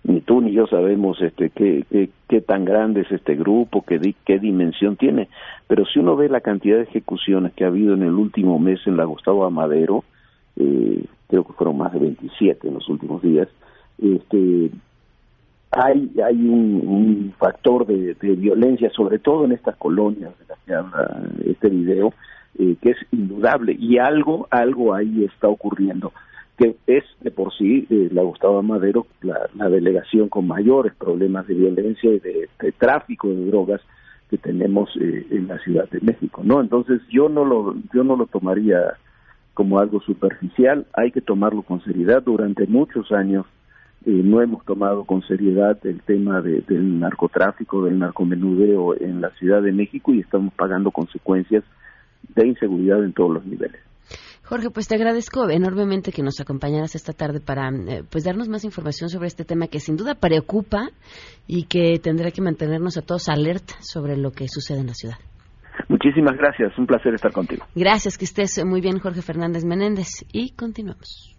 [0.05, 1.85] ni tú ni yo sabemos este qué,
[2.29, 5.29] qué, tan grande es este grupo, qué, di- qué dimensión tiene.
[5.67, 8.81] Pero si uno ve la cantidad de ejecuciones que ha habido en el último mes
[8.87, 10.05] en la Gustavo Amadero,
[10.57, 13.49] eh, creo que fueron más de 27 en los últimos días,
[14.01, 14.71] este
[15.71, 20.59] hay hay un, un factor de, de violencia, sobre todo en estas colonias de las
[20.61, 22.15] que habla este video,
[22.59, 26.13] eh, que es indudable y algo algo ahí está ocurriendo
[26.57, 31.47] que es de por sí eh, la Gustavo Madero la, la delegación con mayores problemas
[31.47, 32.49] de violencia y de,
[32.79, 33.81] tráfico de drogas
[34.29, 36.61] que tenemos eh, en la Ciudad de México, ¿no?
[36.61, 38.95] Entonces yo no lo yo no lo tomaría
[39.55, 42.23] como algo superficial, hay que tomarlo con seriedad.
[42.23, 43.47] Durante muchos años
[44.05, 49.31] eh, no hemos tomado con seriedad el tema de- del narcotráfico, del narcomenudeo en la
[49.31, 51.65] Ciudad de México y estamos pagando consecuencias
[52.35, 53.81] de inseguridad en todos los niveles.
[54.49, 58.65] Jorge, pues te agradezco enormemente que nos acompañaras esta tarde para eh, pues darnos más
[58.65, 60.89] información sobre este tema que sin duda preocupa
[61.47, 65.19] y que tendrá que mantenernos a todos alerta sobre lo que sucede en la ciudad.
[65.89, 67.67] Muchísimas gracias, un placer estar contigo.
[67.75, 70.25] Gracias, que estés muy bien, Jorge Fernández Menéndez.
[70.33, 71.37] Y continuamos.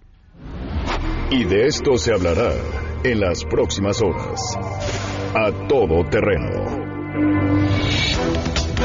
[1.31, 2.51] Y de esto se hablará
[3.03, 4.39] en las próximas horas.
[5.35, 7.48] A todo terreno.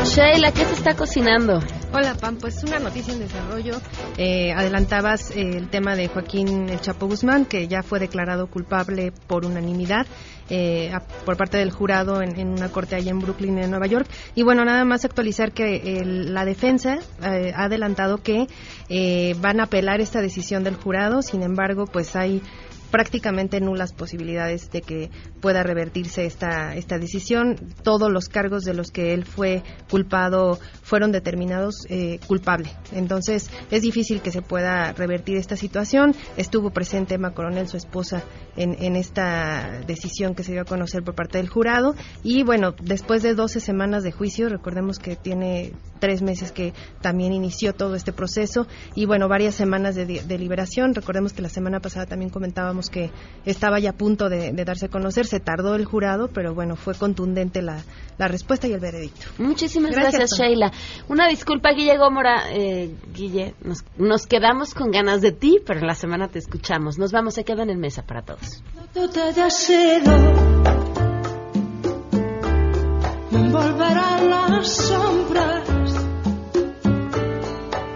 [0.03, 1.61] Sheila, ¿qué se está cocinando?
[1.93, 2.37] Hola, Pam.
[2.37, 3.81] Pues una noticia en desarrollo.
[4.19, 9.13] Eh, adelantabas eh, el tema de Joaquín El Chapo Guzmán, que ya fue declarado culpable
[9.27, 10.07] por unanimidad
[10.51, 13.87] eh, a- por parte del jurado en, en una corte allá en Brooklyn, en Nueva
[13.87, 14.07] York.
[14.35, 18.47] Y bueno, nada más actualizar que el- la defensa eh, ha adelantado que
[18.91, 21.23] eh, van a apelar esta decisión del jurado.
[21.23, 22.43] Sin embargo, pues hay
[22.95, 27.57] prácticamente nulas posibilidades de que pueda revertirse esta, esta decisión.
[27.83, 32.71] Todos los cargos de los que él fue culpado fueron determinados eh, culpable.
[32.93, 36.15] Entonces es difícil que se pueda revertir esta situación.
[36.37, 38.23] Estuvo presente Emma Coronel, su esposa,
[38.57, 41.97] en, en esta decisión que se dio a conocer por parte del jurado.
[42.23, 47.33] Y bueno, después de 12 semanas de juicio, recordemos que tiene tres meses que también
[47.33, 50.95] inició todo este proceso y bueno, varias semanas de, de liberación.
[50.95, 53.11] Recordemos que la semana pasada también comentábamos que
[53.45, 56.77] estaba ya a punto de, de darse a conocer, se tardó el jurado, pero bueno,
[56.77, 57.83] fue contundente la,
[58.19, 59.27] la respuesta y el veredicto.
[59.39, 60.39] Muchísimas gracias.
[60.39, 60.73] Sheila.
[61.09, 62.45] Una disculpa, Guille Gómora.
[62.51, 66.99] Eh, Guille, nos, nos quedamos con ganas de ti, pero en la semana te escuchamos.
[66.99, 68.63] Nos vamos, se quedan en mesa para todos.
[68.93, 70.13] tú te hayas ido,
[73.51, 75.69] volverán las sombras.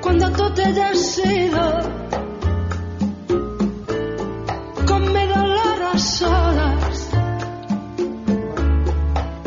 [0.00, 2.07] Cuando tú te hayas ido,
[4.98, 7.08] con mi dolor a solas,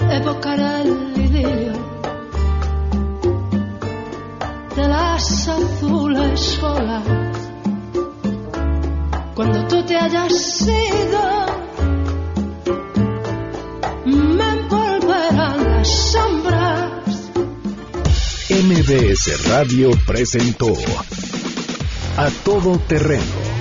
[0.09, 0.91] evocaré el
[1.25, 1.73] idilio
[4.75, 7.03] de las azules olas.
[9.35, 11.23] Cuando tú te hayas ido,
[14.05, 17.31] me envolverán las sombras.
[18.49, 20.73] MBS Radio presentó
[22.17, 23.60] A Todo Terreno